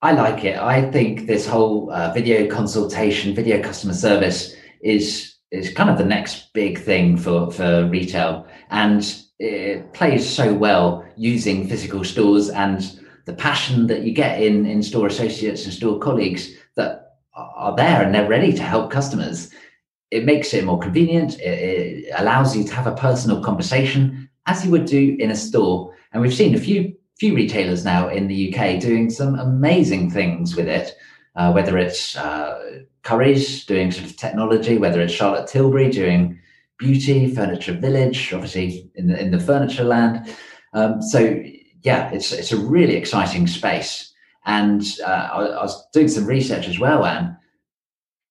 I 0.01 0.11
like 0.11 0.43
it. 0.43 0.57
I 0.57 0.91
think 0.91 1.25
this 1.25 1.47
whole 1.47 1.89
uh, 1.91 2.11
video 2.11 2.47
consultation, 2.47 3.33
video 3.33 3.61
customer 3.61 3.93
service 3.93 4.55
is 4.81 5.35
is 5.51 5.73
kind 5.73 5.89
of 5.89 5.97
the 5.97 6.05
next 6.05 6.53
big 6.53 6.79
thing 6.79 7.17
for 7.17 7.51
for 7.51 7.85
retail, 7.87 8.47
and 8.69 9.23
it 9.39 9.93
plays 9.93 10.27
so 10.27 10.53
well 10.53 11.05
using 11.17 11.67
physical 11.67 12.03
stores 12.03 12.49
and 12.49 12.99
the 13.25 13.33
passion 13.33 13.87
that 13.87 14.03
you 14.03 14.13
get 14.13 14.41
in 14.41 14.65
in 14.65 14.81
store 14.81 15.07
associates 15.07 15.65
and 15.65 15.73
store 15.73 15.99
colleagues 15.99 16.51
that 16.75 17.17
are 17.35 17.75
there 17.75 18.01
and 18.01 18.13
they're 18.13 18.27
ready 18.27 18.53
to 18.53 18.63
help 18.63 18.91
customers. 18.91 19.51
It 20.11 20.25
makes 20.25 20.53
it 20.53 20.63
more 20.63 20.79
convenient. 20.79 21.39
It, 21.39 22.05
it 22.07 22.13
allows 22.17 22.55
you 22.55 22.63
to 22.63 22.73
have 22.73 22.87
a 22.87 22.95
personal 22.95 23.43
conversation 23.43 24.29
as 24.45 24.63
you 24.63 24.71
would 24.71 24.85
do 24.85 25.17
in 25.19 25.31
a 25.31 25.35
store. 25.35 25.93
And 26.13 26.21
we've 26.21 26.33
seen 26.33 26.55
a 26.55 26.59
few 26.59 26.95
few 27.17 27.33
retailers 27.33 27.85
now 27.85 28.09
in 28.09 28.27
the 28.27 28.53
UK 28.53 28.79
doing 28.79 29.09
some 29.09 29.39
amazing 29.39 30.11
things 30.11 30.55
with 30.55 30.67
it. 30.67 30.95
Uh, 31.35 31.51
whether 31.51 31.77
it's 31.77 32.15
uh, 32.15 32.79
Currys 33.05 33.65
doing 33.65 33.91
sort 33.91 34.07
of 34.07 34.17
technology, 34.17 34.77
whether 34.77 34.99
it's 34.99 35.13
Charlotte 35.13 35.47
Tilbury 35.47 35.91
doing 35.91 36.39
beauty, 36.77 37.33
Furniture 37.33 37.73
Village, 37.73 38.33
obviously 38.33 38.89
in 38.95 39.07
the 39.07 39.19
in 39.19 39.31
the 39.31 39.39
furniture 39.39 39.83
land. 39.83 40.27
Um, 40.73 41.01
so 41.01 41.41
yeah, 41.83 42.09
it's 42.11 42.31
it's 42.31 42.51
a 42.51 42.57
really 42.57 42.95
exciting 42.95 43.47
space. 43.47 44.11
And 44.47 44.83
uh, 45.05 45.29
I, 45.33 45.41
I, 45.45 45.63
was 45.63 45.89
doing 45.91 46.07
some 46.07 46.25
research 46.25 46.67
as 46.67 46.77
well, 46.77 47.03
and 47.03 47.35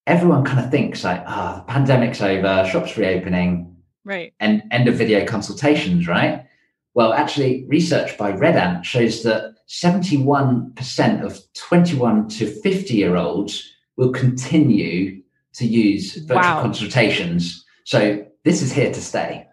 everyone 0.06 0.44
kind 0.44 0.60
of 0.60 0.70
thinks 0.70 1.02
like, 1.02 1.22
ah, 1.26 1.54
oh, 1.54 1.56
the 1.58 1.72
pandemic's 1.72 2.20
over, 2.20 2.68
shops 2.70 2.96
reopening, 2.96 3.76
right, 4.04 4.32
and 4.38 4.62
end 4.70 4.88
of 4.88 4.94
video 4.94 5.24
consultations, 5.24 6.06
right? 6.06 6.46
Well, 6.94 7.12
actually, 7.12 7.64
research 7.68 8.16
by 8.16 8.30
Red 8.30 8.56
Ant 8.56 8.87
shows 8.87 9.24
that 9.24 9.54
71% 9.68 11.24
of 11.24 11.40
21 11.54 12.28
to 12.28 12.46
50 12.46 12.94
year 12.94 13.16
olds 13.16 13.73
will 13.96 14.12
continue 14.12 15.22
to 15.54 15.66
use 15.66 16.16
virtual 16.16 16.37
wow. 16.37 16.62
consultations. 16.62 17.64
So 17.85 18.26
this 18.44 18.62
is 18.62 18.72
here 18.72 18.92
to 18.92 19.00
stay. 19.00 19.46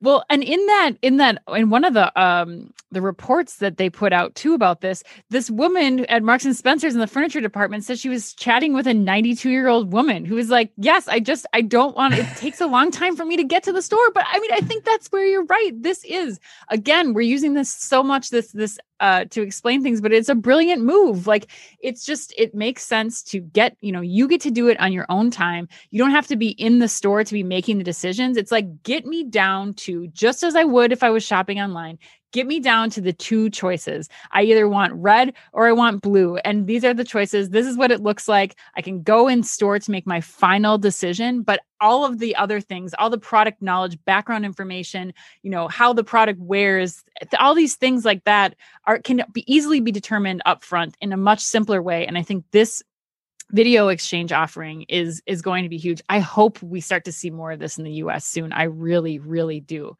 Well, 0.00 0.24
and 0.30 0.44
in 0.44 0.64
that, 0.66 0.92
in 1.02 1.16
that, 1.16 1.42
in 1.48 1.70
one 1.70 1.84
of 1.84 1.92
the 1.92 2.20
um 2.20 2.72
the 2.90 3.02
reports 3.02 3.56
that 3.56 3.76
they 3.76 3.90
put 3.90 4.12
out 4.12 4.34
too 4.36 4.54
about 4.54 4.80
this, 4.80 5.02
this 5.28 5.50
woman 5.50 6.06
at 6.06 6.22
Marks 6.22 6.44
and 6.44 6.56
Spencers 6.56 6.94
in 6.94 7.00
the 7.00 7.06
furniture 7.08 7.40
department 7.40 7.84
said 7.84 7.98
she 7.98 8.08
was 8.08 8.32
chatting 8.34 8.72
with 8.72 8.86
a 8.86 8.94
92 8.94 9.50
year 9.50 9.66
old 9.66 9.92
woman 9.92 10.24
who 10.24 10.36
was 10.36 10.50
like, 10.50 10.70
"Yes, 10.76 11.08
I 11.08 11.18
just 11.18 11.46
I 11.52 11.62
don't 11.62 11.96
want. 11.96 12.14
It 12.14 12.26
takes 12.36 12.60
a 12.60 12.66
long 12.66 12.92
time 12.92 13.16
for 13.16 13.24
me 13.24 13.36
to 13.36 13.44
get 13.44 13.64
to 13.64 13.72
the 13.72 13.82
store, 13.82 14.10
but 14.14 14.24
I 14.28 14.38
mean, 14.38 14.52
I 14.52 14.60
think 14.60 14.84
that's 14.84 15.08
where 15.08 15.26
you're 15.26 15.44
right. 15.46 15.72
This 15.74 16.04
is 16.04 16.38
again, 16.68 17.12
we're 17.12 17.22
using 17.22 17.54
this 17.54 17.72
so 17.72 18.04
much 18.04 18.30
this 18.30 18.52
this 18.52 18.78
uh, 19.00 19.24
to 19.26 19.42
explain 19.42 19.82
things, 19.82 20.00
but 20.00 20.12
it's 20.12 20.28
a 20.28 20.34
brilliant 20.34 20.82
move. 20.82 21.26
Like 21.26 21.50
it's 21.80 22.04
just 22.04 22.34
it 22.36 22.54
makes 22.54 22.84
sense 22.84 23.22
to 23.24 23.40
get 23.40 23.76
you 23.80 23.92
know 23.92 24.00
you 24.00 24.28
get 24.28 24.40
to 24.42 24.50
do 24.50 24.68
it 24.68 24.78
on 24.80 24.92
your 24.92 25.06
own 25.08 25.30
time. 25.30 25.68
You 25.90 25.98
don't 25.98 26.10
have 26.10 26.26
to 26.28 26.36
be 26.36 26.48
in 26.50 26.78
the 26.78 26.88
store 26.88 27.24
to 27.24 27.32
be 27.32 27.42
making 27.42 27.78
the 27.78 27.84
decisions. 27.84 28.36
It's 28.36 28.52
like 28.52 28.82
get 28.82 29.06
me 29.06 29.24
down 29.24 29.74
to 29.74 30.08
just 30.08 30.42
as 30.42 30.56
I 30.56 30.64
would 30.64 30.92
if 30.92 31.02
I 31.02 31.10
was 31.10 31.24
shopping 31.24 31.60
online 31.60 31.98
get 32.32 32.46
me 32.46 32.60
down 32.60 32.90
to 32.90 33.00
the 33.00 33.12
two 33.12 33.50
choices. 33.50 34.08
I 34.32 34.42
either 34.42 34.68
want 34.68 34.92
red 34.94 35.34
or 35.52 35.66
I 35.66 35.72
want 35.72 36.02
blue. 36.02 36.36
And 36.38 36.66
these 36.66 36.84
are 36.84 36.94
the 36.94 37.04
choices. 37.04 37.50
This 37.50 37.66
is 37.66 37.76
what 37.76 37.90
it 37.90 38.02
looks 38.02 38.28
like. 38.28 38.56
I 38.76 38.82
can 38.82 39.02
go 39.02 39.28
in 39.28 39.42
store 39.42 39.78
to 39.78 39.90
make 39.90 40.06
my 40.06 40.20
final 40.20 40.78
decision, 40.78 41.42
but 41.42 41.60
all 41.80 42.04
of 42.04 42.18
the 42.18 42.34
other 42.36 42.60
things, 42.60 42.94
all 42.98 43.10
the 43.10 43.18
product 43.18 43.62
knowledge, 43.62 43.98
background 44.04 44.44
information, 44.44 45.12
you 45.42 45.50
know, 45.50 45.68
how 45.68 45.92
the 45.92 46.04
product 46.04 46.40
wears, 46.40 47.04
all 47.38 47.54
these 47.54 47.76
things 47.76 48.04
like 48.04 48.24
that 48.24 48.54
are 48.86 48.98
can 48.98 49.22
be 49.32 49.44
easily 49.52 49.80
be 49.80 49.92
determined 49.92 50.42
upfront 50.46 50.94
in 51.00 51.12
a 51.12 51.16
much 51.16 51.40
simpler 51.40 51.82
way. 51.82 52.06
And 52.06 52.18
I 52.18 52.22
think 52.22 52.44
this 52.50 52.82
video 53.50 53.88
exchange 53.88 54.32
offering 54.32 54.82
is 54.88 55.22
is 55.26 55.40
going 55.40 55.62
to 55.62 55.70
be 55.70 55.78
huge. 55.78 56.02
I 56.08 56.18
hope 56.18 56.62
we 56.62 56.80
start 56.80 57.04
to 57.06 57.12
see 57.12 57.30
more 57.30 57.52
of 57.52 57.60
this 57.60 57.78
in 57.78 57.84
the 57.84 57.92
US 57.92 58.26
soon. 58.26 58.52
I 58.52 58.64
really 58.64 59.18
really 59.18 59.60
do. 59.60 59.96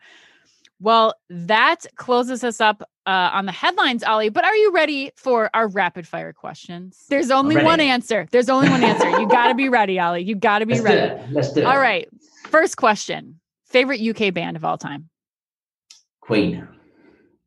Well, 0.81 1.15
that 1.29 1.87
closes 1.97 2.45
us 2.45 2.61
up 2.61 2.83
uh, 3.07 3.31
on 3.33 3.47
the 3.47 3.53
headlines, 3.53 4.05
Ollie. 4.05 4.29
But 4.29 4.45
are 4.45 4.55
you 4.55 4.73
ready 4.73 5.11
for 5.17 5.51
our 5.55 5.67
rapid 5.67 6.07
fire 6.07 6.33
questions? 6.33 7.05
There's 7.09 7.31
only 7.31 7.57
one 7.57 7.81
answer. 7.81 8.29
There's 8.31 8.49
only 8.49 8.69
one 8.69 8.85
answer. 8.85 9.09
You 9.19 9.27
got 9.27 9.49
to 9.49 9.55
be 9.55 9.69
ready, 9.69 9.99
Ollie. 9.99 10.23
You 10.23 10.37
got 10.37 10.61
to 10.61 10.67
be 10.67 10.75
Let's 10.75 10.85
ready. 10.85 11.27
Do 11.27 11.35
Let's 11.35 11.53
do 11.53 11.61
it. 11.61 11.67
All 11.67 11.79
right. 11.79 12.09
First 12.47 12.77
question 12.77 13.41
Favorite 13.69 14.01
UK 14.01 14.33
band 14.33 14.57
of 14.57 14.65
all 14.65 14.79
time? 14.79 15.09
Queen. 16.21 16.67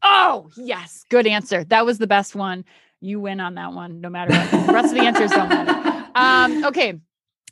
Oh, 0.03 0.49
yes. 0.57 1.05
Good 1.09 1.27
answer. 1.27 1.63
That 1.63 1.85
was 1.85 1.97
the 1.97 2.07
best 2.07 2.35
one. 2.35 2.65
You 2.99 3.19
win 3.19 3.39
on 3.39 3.55
that 3.55 3.73
one, 3.73 4.01
no 4.01 4.09
matter 4.09 4.33
what. 4.33 4.67
The 4.67 4.73
rest 4.73 4.93
of 4.93 4.99
the 4.99 5.05
answers 5.05 5.31
don't 5.31 5.49
matter. 5.49 5.87
Um, 6.13 6.65
okay. 6.65 6.99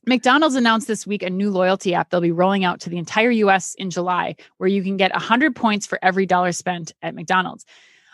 McDonald's 0.05 0.55
announced 0.55 0.87
this 0.87 1.05
week 1.05 1.23
a 1.23 1.29
new 1.29 1.51
loyalty 1.51 1.93
app 1.93 2.09
they'll 2.09 2.21
be 2.21 2.31
rolling 2.31 2.63
out 2.63 2.79
to 2.81 2.89
the 2.89 2.97
entire 2.97 3.31
US 3.31 3.75
in 3.75 3.89
July, 3.89 4.35
where 4.57 4.69
you 4.69 4.83
can 4.83 4.97
get 4.97 5.11
100 5.11 5.55
points 5.55 5.85
for 5.85 5.99
every 6.01 6.25
dollar 6.25 6.51
spent 6.51 6.93
at 7.01 7.15
McDonald's. 7.15 7.65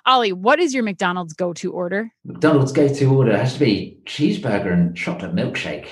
Ollie, 0.05 0.33
what 0.33 0.59
is 0.59 0.73
your 0.73 0.83
McDonald's 0.83 1.33
go 1.33 1.53
to 1.53 1.71
order? 1.71 2.11
McDonald's 2.23 2.71
go 2.71 2.87
to 2.87 3.15
order 3.15 3.35
has 3.35 3.53
to 3.53 3.59
be 3.59 3.97
cheeseburger 4.05 4.71
and 4.71 4.95
chocolate 4.95 5.33
milkshake. 5.33 5.87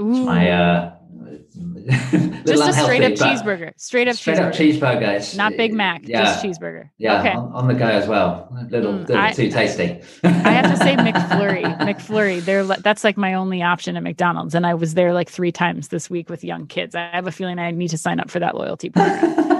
Ooh. 0.00 0.10
It's 0.10 0.26
my 0.26 0.50
uh, 0.50 0.94
just 2.46 2.68
a 2.68 2.72
straight 2.72 3.02
up 3.02 3.12
cheeseburger. 3.12 3.72
Straight 3.76 4.08
up 4.08 4.16
straight 4.16 4.38
cheeseburger. 4.38 4.46
up 4.46 5.00
cheeseburger. 5.00 5.36
Not 5.36 5.56
Big 5.56 5.72
Mac, 5.72 6.06
yeah. 6.06 6.24
just 6.24 6.44
cheeseburger. 6.44 6.90
Yeah, 6.98 7.20
okay. 7.20 7.32
on, 7.32 7.52
on 7.52 7.68
the 7.68 7.74
go 7.74 7.86
as 7.86 8.06
well. 8.06 8.48
A 8.58 8.64
little, 8.64 8.92
mm, 8.92 9.08
little 9.08 9.16
I, 9.16 9.32
too 9.32 9.50
tasty. 9.50 10.00
I 10.24 10.28
have 10.28 10.70
to 10.70 10.76
say 10.76 10.96
McFlurry. 10.96 11.78
McFlurry. 11.78 12.40
They're 12.40 12.64
that's 12.64 13.04
like 13.04 13.16
my 13.16 13.34
only 13.34 13.62
option 13.62 13.96
at 13.96 14.02
McDonald's, 14.02 14.54
and 14.54 14.66
I 14.66 14.74
was 14.74 14.94
there 14.94 15.12
like 15.12 15.28
three 15.28 15.52
times 15.52 15.88
this 15.88 16.10
week 16.10 16.30
with 16.30 16.44
young 16.44 16.66
kids. 16.66 16.94
I 16.94 17.10
have 17.12 17.26
a 17.26 17.32
feeling 17.32 17.58
I 17.58 17.70
need 17.70 17.88
to 17.88 17.98
sign 17.98 18.20
up 18.20 18.30
for 18.30 18.38
that 18.40 18.54
loyalty 18.54 18.90
program. 18.90 19.50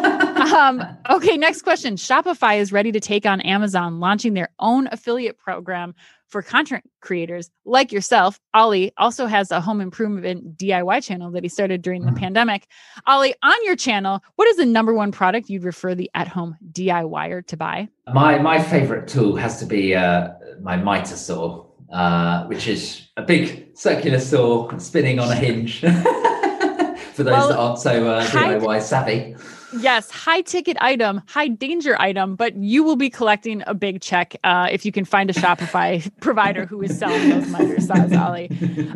um, 0.53 0.83
okay, 1.09 1.37
next 1.37 1.63
question. 1.63 1.97
Shopify 1.97 2.59
is 2.59 2.73
ready 2.73 2.93
to 2.93 3.01
take 3.01 3.27
on 3.27 3.41
Amazon, 3.41 4.01
launching 4.01 4.35
their 4.35 4.51
own 4.59 4.89
affiliate 4.91 5.39
program 5.39 5.95
for 6.29 6.43
content 6.43 6.89
creators 7.01 7.51
like 7.65 7.91
yourself. 7.93 8.39
Ollie 8.55 8.93
also 8.97 9.27
has 9.27 9.51
a 9.51 9.61
home 9.61 9.81
improvement 9.81 10.57
DIY 10.57 11.03
channel 11.03 11.31
that 11.33 11.43
he 11.43 11.49
started 11.49 11.83
during 11.83 12.03
the 12.03 12.13
mm-hmm. 12.13 12.19
pandemic. 12.19 12.67
Ollie, 13.07 13.35
on 13.43 13.65
your 13.65 13.77
channel, 13.77 14.23
what 14.37 14.47
is 14.49 14.57
the 14.57 14.67
number 14.67 14.95
one 14.95 15.11
product 15.13 15.51
you'd 15.51 15.65
refer 15.65 15.95
the 15.95 16.11
at-home 16.15 16.57
DIYer 16.73 17.45
to 17.47 17.57
buy? 17.57 17.89
My 18.13 18.39
my 18.39 18.63
favorite 18.63 19.09
tool 19.09 19.37
has 19.37 19.59
to 19.59 19.67
be 19.67 19.95
uh, 19.95 20.29
my 20.61 20.77
miter 20.77 21.17
saw, 21.17 21.67
uh, 21.93 22.45
which 22.47 22.69
is 22.69 23.09
a 23.17 23.23
big 23.23 23.77
circular 23.77 24.21
saw 24.21 24.77
spinning 24.79 25.19
on 25.19 25.31
a 25.31 25.35
hinge. 25.35 25.81
For 27.15 27.25
those 27.25 27.33
well, 27.33 27.49
that 27.49 27.59
aren't 27.59 27.79
so 27.81 28.09
uh, 28.09 28.27
DIY 28.27 28.83
savvy 28.83 29.37
yes, 29.79 30.11
high 30.11 30.41
ticket 30.41 30.77
item, 30.81 31.23
high 31.27 31.49
danger 31.49 32.01
item, 32.01 32.37
but 32.37 32.57
you 32.57 32.83
will 32.83 32.97
be 32.97 33.11
collecting 33.11 33.63
a 33.67 33.75
big 33.75 34.01
check 34.01 34.37
uh, 34.45 34.69
if 34.71 34.85
you 34.85 34.93
can 34.93 35.05
find 35.05 35.31
a 35.31 35.33
Shopify 35.33 36.11
provider 36.21 36.67
who 36.67 36.83
is 36.83 36.99
selling 36.99 37.29
those 37.31 37.49
miter 37.49 37.81
saws, 37.81 38.13
Ollie. 38.13 38.51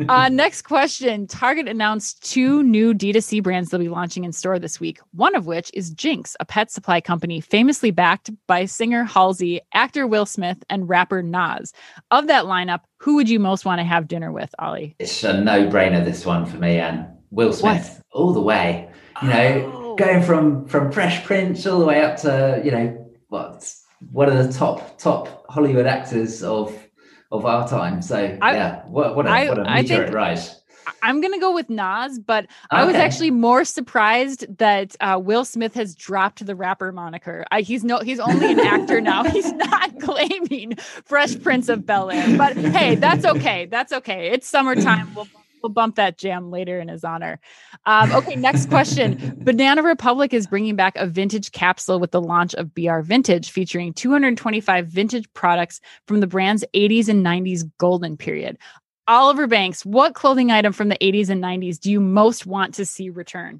Uh, 0.09 0.29
next 0.29 0.63
question 0.63 1.27
Target 1.27 1.67
announced 1.67 2.23
two 2.23 2.63
new 2.63 2.93
D2C 2.93 3.41
brands 3.41 3.69
they'll 3.69 3.79
be 3.79 3.89
launching 3.89 4.23
in 4.23 4.31
store 4.31 4.59
this 4.59 4.79
week, 4.79 4.99
one 5.11 5.35
of 5.35 5.45
which 5.45 5.71
is 5.73 5.89
Jinx, 5.91 6.35
a 6.39 6.45
pet 6.45 6.71
supply 6.71 7.01
company 7.01 7.41
famously 7.41 7.91
backed 7.91 8.29
by 8.47 8.65
singer 8.65 9.03
Halsey, 9.03 9.61
actor 9.73 10.07
Will 10.07 10.25
Smith, 10.25 10.63
and 10.69 10.87
rapper 10.89 11.21
Nas. 11.21 11.73
Of 12.11 12.27
that 12.27 12.45
lineup, 12.45 12.81
who 12.97 13.15
would 13.15 13.29
you 13.29 13.39
most 13.39 13.65
want 13.65 13.79
to 13.79 13.83
have 13.83 14.07
dinner 14.07 14.31
with, 14.31 14.53
Ollie? 14.59 14.95
It's 14.99 15.23
a 15.23 15.41
no 15.41 15.67
brainer, 15.67 16.03
this 16.03 16.25
one 16.25 16.45
for 16.45 16.57
me, 16.57 16.79
and 16.79 17.05
Will 17.31 17.53
Smith, 17.53 18.01
what? 18.09 18.19
all 18.19 18.33
the 18.33 18.41
way. 18.41 18.89
You 19.21 19.29
know, 19.29 19.71
oh. 19.73 19.84
Going 19.97 20.23
from 20.23 20.65
from 20.67 20.91
Fresh 20.91 21.25
Prince 21.25 21.65
all 21.65 21.79
the 21.79 21.85
way 21.85 22.01
up 22.01 22.17
to 22.21 22.61
you 22.63 22.71
know 22.71 23.11
what 23.29 23.73
one 24.11 24.29
of 24.29 24.45
the 24.45 24.51
top 24.51 24.97
top 24.97 25.45
Hollywood 25.49 25.85
actors 25.85 26.43
of 26.43 26.77
of 27.31 27.45
our 27.45 27.67
time. 27.67 28.01
So 28.01 28.37
I, 28.41 28.53
yeah, 28.53 28.85
what, 28.85 29.15
what 29.15 29.25
a 29.25 29.29
I, 29.29 29.49
what 29.49 29.59
a 29.59 29.63
meteoric 29.63 30.13
rise. 30.13 30.61
I'm 31.01 31.19
gonna 31.19 31.39
go 31.39 31.53
with 31.53 31.69
Nas, 31.69 32.19
but 32.19 32.45
okay. 32.45 32.51
I 32.71 32.85
was 32.85 32.95
actually 32.95 33.31
more 33.31 33.65
surprised 33.65 34.45
that 34.57 34.95
uh, 34.99 35.19
Will 35.21 35.43
Smith 35.43 35.73
has 35.73 35.95
dropped 35.95 36.45
the 36.45 36.55
rapper 36.55 36.91
moniker. 36.91 37.45
I, 37.51 37.61
he's 37.61 37.83
no, 37.83 37.99
he's 37.99 38.19
only 38.19 38.51
an 38.51 38.59
actor 38.59 39.01
now. 39.01 39.23
He's 39.35 39.51
not 39.51 39.99
claiming 39.99 40.75
Fresh 40.75 41.41
Prince 41.41 41.69
of 41.69 41.85
Bel 41.85 42.11
Air. 42.11 42.37
But 42.37 42.55
hey, 42.55 42.95
that's 42.95 43.25
okay. 43.25 43.65
That's 43.65 43.91
okay. 43.91 44.29
It's 44.29 44.47
summertime. 44.47 45.13
We'll 45.15 45.27
we'll 45.65 45.73
bump 45.73 45.95
that 45.95 46.15
jam 46.15 46.51
later 46.51 46.79
in 46.79 46.89
his 46.89 47.03
honor. 47.03 47.39
Um, 47.87 48.11
okay, 48.11 48.35
next 48.35 48.69
question. 48.69 49.35
Banana 49.43 49.81
Republic 49.81 50.31
is 50.31 50.45
bringing 50.45 50.75
back 50.75 50.95
a 50.95 51.07
vintage 51.07 51.51
capsule 51.53 51.99
with 51.99 52.11
the 52.11 52.21
launch 52.21 52.53
of 52.53 52.75
BR 52.75 52.99
Vintage, 52.99 53.49
featuring 53.49 53.93
225 53.93 54.87
vintage 54.87 55.31
products 55.33 55.81
from 56.07 56.19
the 56.19 56.27
brand's 56.27 56.63
80s 56.75 57.09
and 57.09 57.25
90s 57.25 57.63
golden 57.79 58.15
period. 58.15 58.59
Oliver 59.07 59.47
Banks, 59.47 59.83
what 59.83 60.13
clothing 60.13 60.51
item 60.51 60.71
from 60.71 60.89
the 60.89 60.97
80s 61.01 61.29
and 61.29 61.43
90s 61.43 61.79
do 61.79 61.91
you 61.91 61.99
most 61.99 62.45
want 62.45 62.75
to 62.75 62.85
see 62.85 63.09
return? 63.09 63.59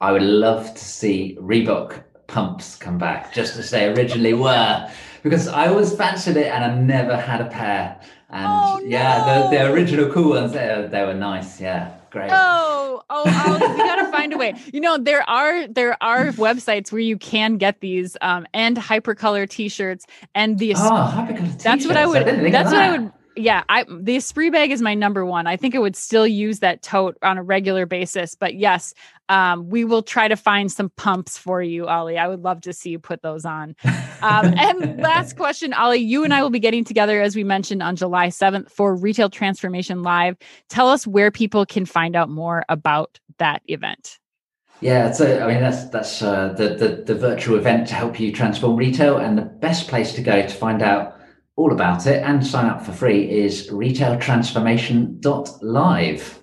I 0.00 0.12
would 0.12 0.22
love 0.22 0.72
to 0.74 0.84
see 0.84 1.36
Reebok 1.40 2.04
pumps 2.28 2.76
come 2.76 2.98
back, 2.98 3.34
just 3.34 3.56
as 3.56 3.70
they 3.70 3.88
originally 3.88 4.34
were, 4.34 4.88
because 5.24 5.48
I 5.48 5.66
always 5.66 5.92
fancied 5.92 6.36
it 6.36 6.46
and 6.46 6.64
I 6.64 6.74
never 6.76 7.16
had 7.16 7.40
a 7.40 7.46
pair. 7.46 8.00
And 8.32 8.46
oh, 8.46 8.80
yeah, 8.84 9.48
the, 9.50 9.56
the 9.56 9.72
original 9.72 10.10
cool 10.12 10.30
ones, 10.30 10.52
they, 10.52 10.88
they 10.90 11.04
were 11.04 11.14
nice. 11.14 11.60
Yeah, 11.60 11.94
great. 12.10 12.30
Oh, 12.32 13.02
oh, 13.10 13.24
we 13.24 13.76
gotta 13.78 14.10
find 14.10 14.32
a 14.32 14.38
way. 14.38 14.54
You 14.72 14.80
know, 14.80 14.98
there 14.98 15.28
are 15.28 15.66
there 15.66 15.96
are 16.00 16.26
websites 16.32 16.92
where 16.92 17.00
you 17.00 17.18
can 17.18 17.56
get 17.56 17.80
these 17.80 18.16
um 18.20 18.46
and 18.54 18.76
hypercolor 18.76 19.48
t-shirts 19.48 20.06
and 20.34 20.58
the 20.58 20.74
oh, 20.74 20.78
hypercolor 20.78 21.38
t-shirts. 21.38 21.64
That's 21.64 21.86
what 21.86 21.96
I 21.96 22.06
would. 22.06 22.28
I 22.28 22.50
that's 22.50 22.70
what 22.70 22.80
I 22.80 22.98
would 22.98 23.12
yeah, 23.40 23.64
I 23.68 23.84
the 23.88 24.16
Esprit 24.16 24.50
bag 24.50 24.70
is 24.70 24.82
my 24.82 24.94
number 24.94 25.24
one. 25.24 25.46
I 25.46 25.56
think 25.56 25.74
it 25.74 25.80
would 25.80 25.96
still 25.96 26.26
use 26.26 26.60
that 26.60 26.82
tote 26.82 27.16
on 27.22 27.38
a 27.38 27.42
regular 27.42 27.86
basis, 27.86 28.34
but 28.34 28.54
yes, 28.54 28.94
um, 29.28 29.68
we 29.68 29.84
will 29.84 30.02
try 30.02 30.28
to 30.28 30.36
find 30.36 30.70
some 30.70 30.90
pumps 30.90 31.38
for 31.38 31.62
you, 31.62 31.86
Ollie. 31.86 32.18
I 32.18 32.28
would 32.28 32.42
love 32.42 32.60
to 32.62 32.72
see 32.72 32.90
you 32.90 32.98
put 32.98 33.22
those 33.22 33.44
on. 33.44 33.76
Um, 34.22 34.54
and 34.58 34.98
last 35.02 35.36
question, 35.36 35.72
Ollie, 35.72 35.98
you 35.98 36.24
and 36.24 36.34
I 36.34 36.42
will 36.42 36.50
be 36.50 36.58
getting 36.58 36.84
together 36.84 37.22
as 37.22 37.36
we 37.36 37.44
mentioned 37.44 37.82
on 37.82 37.96
July 37.96 38.28
seventh 38.28 38.72
for 38.72 38.94
Retail 38.94 39.30
Transformation 39.30 40.02
Live. 40.02 40.36
Tell 40.68 40.88
us 40.88 41.06
where 41.06 41.30
people 41.30 41.64
can 41.66 41.86
find 41.86 42.16
out 42.16 42.28
more 42.28 42.64
about 42.68 43.18
that 43.38 43.62
event. 43.66 44.18
Yeah, 44.80 45.12
so 45.12 45.42
I 45.42 45.46
mean 45.46 45.60
that's 45.60 45.84
that's 45.90 46.22
uh, 46.22 46.54
the, 46.54 46.70
the 46.70 47.02
the 47.06 47.14
virtual 47.14 47.58
event 47.58 47.88
to 47.88 47.94
help 47.94 48.18
you 48.18 48.32
transform 48.32 48.76
retail, 48.76 49.18
and 49.18 49.36
the 49.36 49.42
best 49.42 49.88
place 49.88 50.14
to 50.14 50.22
go 50.22 50.40
to 50.40 50.48
find 50.48 50.80
out 50.80 51.19
all 51.60 51.72
about 51.72 52.06
it 52.06 52.22
and 52.22 52.46
sign 52.46 52.66
up 52.66 52.84
for 52.84 52.92
free 52.92 53.30
is 53.30 53.68
retailtransformation.live. 53.68 56.39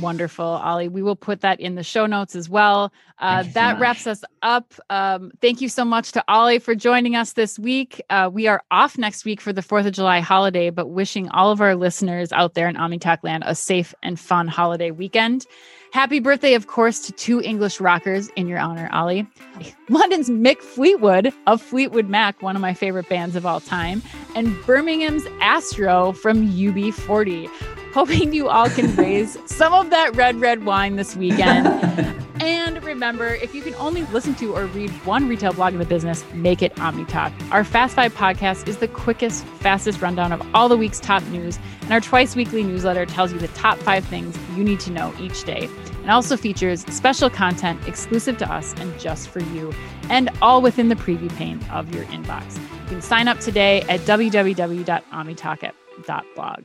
Wonderful, 0.00 0.44
Ollie. 0.44 0.88
We 0.88 1.02
will 1.02 1.16
put 1.16 1.40
that 1.42 1.60
in 1.60 1.76
the 1.76 1.82
show 1.82 2.06
notes 2.06 2.34
as 2.34 2.48
well. 2.48 2.92
Uh, 3.20 3.44
that 3.54 3.76
so 3.76 3.80
wraps 3.80 4.06
us 4.06 4.24
up. 4.42 4.74
Um, 4.90 5.30
thank 5.40 5.60
you 5.60 5.68
so 5.68 5.84
much 5.84 6.12
to 6.12 6.24
Ollie 6.26 6.58
for 6.58 6.74
joining 6.74 7.14
us 7.14 7.34
this 7.34 7.58
week. 7.58 8.02
Uh, 8.10 8.28
we 8.32 8.48
are 8.48 8.62
off 8.70 8.98
next 8.98 9.24
week 9.24 9.40
for 9.40 9.52
the 9.52 9.60
4th 9.60 9.86
of 9.86 9.92
July 9.92 10.20
holiday, 10.20 10.70
but 10.70 10.88
wishing 10.88 11.28
all 11.30 11.52
of 11.52 11.60
our 11.60 11.76
listeners 11.76 12.32
out 12.32 12.54
there 12.54 12.68
in 12.68 12.76
OmniTalk 12.76 13.18
land 13.22 13.44
a 13.46 13.54
safe 13.54 13.94
and 14.02 14.18
fun 14.18 14.48
holiday 14.48 14.90
weekend. 14.90 15.46
Happy 15.92 16.18
birthday, 16.18 16.54
of 16.54 16.66
course, 16.66 16.98
to 17.06 17.12
two 17.12 17.40
English 17.40 17.78
rockers 17.78 18.28
in 18.30 18.48
your 18.48 18.58
honor, 18.58 18.90
Ollie. 18.92 19.28
London's 19.88 20.28
Mick 20.28 20.60
Fleetwood 20.60 21.32
of 21.46 21.62
Fleetwood 21.62 22.08
Mac, 22.08 22.42
one 22.42 22.56
of 22.56 22.62
my 22.62 22.74
favorite 22.74 23.08
bands 23.08 23.36
of 23.36 23.46
all 23.46 23.60
time, 23.60 24.02
and 24.34 24.60
Birmingham's 24.66 25.22
Astro 25.40 26.10
from 26.10 26.50
UB40. 26.50 27.48
Hoping 27.94 28.32
you 28.32 28.48
all 28.48 28.68
can 28.68 28.92
raise 28.96 29.38
some 29.46 29.72
of 29.72 29.90
that 29.90 30.16
red, 30.16 30.40
red 30.40 30.64
wine 30.64 30.96
this 30.96 31.14
weekend. 31.14 31.68
and 32.42 32.82
remember, 32.82 33.36
if 33.36 33.54
you 33.54 33.62
can 33.62 33.72
only 33.76 34.02
listen 34.06 34.34
to 34.34 34.52
or 34.52 34.66
read 34.66 34.90
one 35.06 35.28
retail 35.28 35.52
blog 35.52 35.74
in 35.74 35.78
the 35.78 35.84
business, 35.84 36.24
make 36.34 36.60
it 36.60 36.74
OmniTalk. 36.74 37.32
Our 37.52 37.62
Fast 37.62 37.94
Five 37.94 38.12
podcast 38.12 38.66
is 38.66 38.78
the 38.78 38.88
quickest, 38.88 39.44
fastest 39.60 40.02
rundown 40.02 40.32
of 40.32 40.42
all 40.56 40.68
the 40.68 40.76
week's 40.76 40.98
top 40.98 41.22
news, 41.28 41.56
and 41.82 41.92
our 41.92 42.00
twice 42.00 42.34
weekly 42.34 42.64
newsletter 42.64 43.06
tells 43.06 43.32
you 43.32 43.38
the 43.38 43.46
top 43.48 43.78
five 43.78 44.04
things 44.04 44.36
you 44.56 44.64
need 44.64 44.80
to 44.80 44.90
know 44.90 45.14
each 45.20 45.44
day 45.44 45.68
and 46.02 46.10
also 46.10 46.36
features 46.36 46.84
special 46.92 47.30
content 47.30 47.80
exclusive 47.86 48.36
to 48.38 48.52
us 48.52 48.74
and 48.78 48.98
just 48.98 49.28
for 49.28 49.38
you, 49.38 49.72
and 50.10 50.30
all 50.42 50.60
within 50.60 50.88
the 50.88 50.96
preview 50.96 51.32
pane 51.36 51.62
of 51.70 51.94
your 51.94 52.04
inbox. 52.06 52.56
You 52.56 52.88
can 52.88 53.02
sign 53.02 53.28
up 53.28 53.38
today 53.38 53.82
at 53.82 54.00
www.omnitalk.blog. 54.00 56.64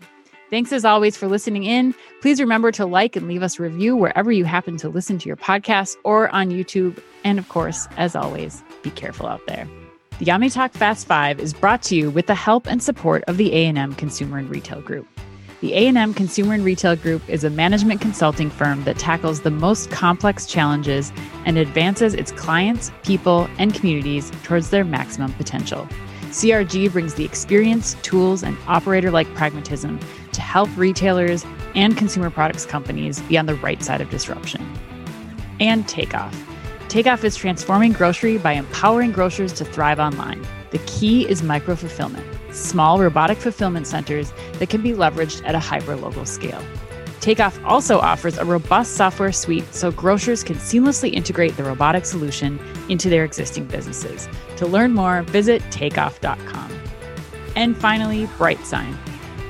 Thanks 0.50 0.74
as 0.74 0.84
always 0.84 1.16
for 1.16 1.28
listening 1.28 1.64
in. 1.64 1.94
Please 2.22 2.40
remember 2.40 2.72
to 2.72 2.86
like 2.86 3.16
and 3.16 3.28
leave 3.28 3.44
us 3.44 3.60
a 3.60 3.64
review 3.64 3.96
wherever 3.96 4.32
you 4.32 4.46
happen 4.46 4.78
to 4.78 4.90
listen 4.90 5.20
to 5.20 5.28
your 5.28 5.38
podcast 5.38 5.96
or 6.04 6.28
on 6.30 6.50
YouTube. 6.50 7.00
And 7.24 7.38
of 7.38 7.48
course, 7.50 7.88
as 7.98 8.16
always, 8.16 8.64
be 8.82 8.90
careful 8.90 9.28
out 9.28 9.46
there. 9.46 9.68
The 10.18 10.26
OmniTalk 10.26 10.72
Fast 10.72 11.08
5 11.08 11.40
is 11.40 11.54
brought 11.54 11.84
to 11.84 11.96
you 11.96 12.10
with 12.10 12.26
the 12.26 12.36
help 12.36 12.68
and 12.68 12.82
support 12.82 13.24
of 13.28 13.38
the 13.38 13.54
A&M 13.54 13.94
Consumer 13.94 14.40
and 14.40 14.50
Retail 14.50 14.82
Group. 14.82 15.08
The 15.62 15.74
A&M 15.74 16.14
Consumer 16.14 16.56
and 16.56 16.66
Retail 16.66 16.96
Group 16.96 17.30
is 17.30 17.44
a 17.44 17.50
management 17.50 18.02
consulting 18.02 18.50
firm 18.50 18.84
that 18.86 18.98
tackles 18.98 19.42
the 19.42 19.52
most 19.52 19.92
complex 19.92 20.46
challenges 20.46 21.14
and 21.46 21.58
advances 21.58 22.14
its 22.14 22.32
clients, 22.32 22.92
people, 23.04 23.48
and 23.60 23.74
communities 23.74 24.32
towards 24.44 24.72
their 24.72 24.84
maximum 24.84 25.32
potential. 25.34 25.88
CRG 26.30 26.92
brings 26.92 27.16
the 27.16 27.26
experience, 27.26 27.96
tools, 28.04 28.44
and 28.44 28.56
operator 28.68 29.10
like 29.10 29.28
pragmatism 29.34 30.00
to 30.32 30.42
help 30.42 30.70
retailers 30.78 31.44
and 31.74 31.98
consumer 31.98 32.30
products 32.30 32.68
companies 32.68 33.20
be 33.22 33.38
on 33.38 33.48
the 33.48 33.56
right 33.56 33.82
side 33.82 34.00
of 34.00 34.12
disruption. 34.12 34.64
And 35.60 35.88
Takeoff. 35.88 36.36
Takeoff 36.88 37.24
is 37.24 37.36
transforming 37.36 37.94
grocery 37.94 38.38
by 38.38 38.54
empowering 38.54 39.12
grocers 39.12 39.54
to 39.54 39.66
thrive 39.66 40.00
online. 40.00 40.46
The 40.70 40.78
key 40.86 41.28
is 41.28 41.42
micro 41.42 41.76
fulfillment, 41.76 42.26
small 42.52 43.00
robotic 43.00 43.40
fulfillment 43.40 43.88
centers 43.88 44.32
that 44.54 44.70
can 44.70 44.84
be 44.84 44.92
leveraged 44.92 45.44
at 45.46 45.56
a 45.56 45.60
hyper 45.60 45.96
local 45.96 46.26
scale. 46.26 46.64
Takeoff 47.20 47.60
also 47.66 48.00
offers 48.00 48.38
a 48.38 48.46
robust 48.46 48.96
software 48.96 49.34
suite 49.34 49.74
so 49.74 49.92
grocers 49.92 50.44
can 50.44 50.56
seamlessly 50.56 51.14
integrate 51.14 51.58
the 51.58 51.64
robotic 51.64 52.06
solution 52.06 52.60
into 52.88 53.10
their 53.10 53.26
existing 53.26 53.66
businesses. 53.66 54.30
To 54.58 54.68
learn 54.68 54.94
more, 54.94 55.24
visit 55.24 55.62
takeoff.com. 55.70 56.72
And 57.56 57.76
finally, 57.78 58.28
BrightSign. 58.38 58.96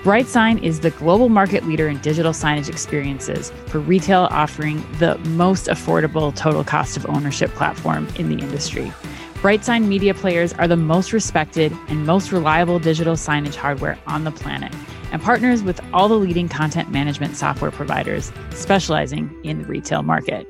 BrightSign 0.04 0.64
is 0.64 0.80
the 0.80 0.92
global 0.92 1.30
market 1.30 1.68
leader 1.68 1.88
in 1.88 2.00
digital 2.00 2.32
signage 2.32 2.70
experiences 2.70 3.52
for 3.68 3.80
retail, 3.80 4.30
offering 4.32 4.84
the 4.98 5.18
most 5.30 5.68
affordable 5.68 6.36
total 6.36 6.64
cost 6.64 6.98
of 6.98 7.06
ownership 7.08 7.52
platform 7.52 8.08
in 8.16 8.30
the 8.30 8.42
industry. 8.42 8.92
BrightSign 9.36 9.88
media 9.88 10.14
players 10.14 10.54
are 10.54 10.68
the 10.68 10.78
most 10.78 11.14
respected 11.14 11.72
and 11.88 12.06
most 12.06 12.32
reliable 12.32 12.80
digital 12.80 13.16
signage 13.16 13.56
hardware 13.56 13.98
on 14.08 14.24
the 14.24 14.32
planet 14.32 14.74
and 15.12 15.22
partners 15.22 15.63
with 15.63 15.80
all 15.93 16.08
the 16.08 16.15
leading 16.15 16.50
content 16.50 16.91
management 16.91 17.36
software 17.36 17.72
providers 17.72 18.32
specializing 18.52 19.36
in 19.43 19.62
the 19.62 19.67
retail 19.67 20.04
market. 20.04 20.48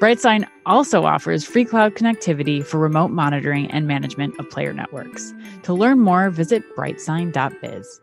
BrightSign 0.00 0.46
also 0.66 1.04
offers 1.04 1.44
free 1.44 1.64
cloud 1.64 1.94
connectivity 1.94 2.64
for 2.64 2.78
remote 2.78 3.10
monitoring 3.10 3.70
and 3.70 3.86
management 3.86 4.38
of 4.38 4.50
player 4.50 4.72
networks. 4.72 5.32
To 5.62 5.74
learn 5.74 6.00
more, 6.00 6.30
visit 6.30 6.62
brightsign.biz. 6.76 8.00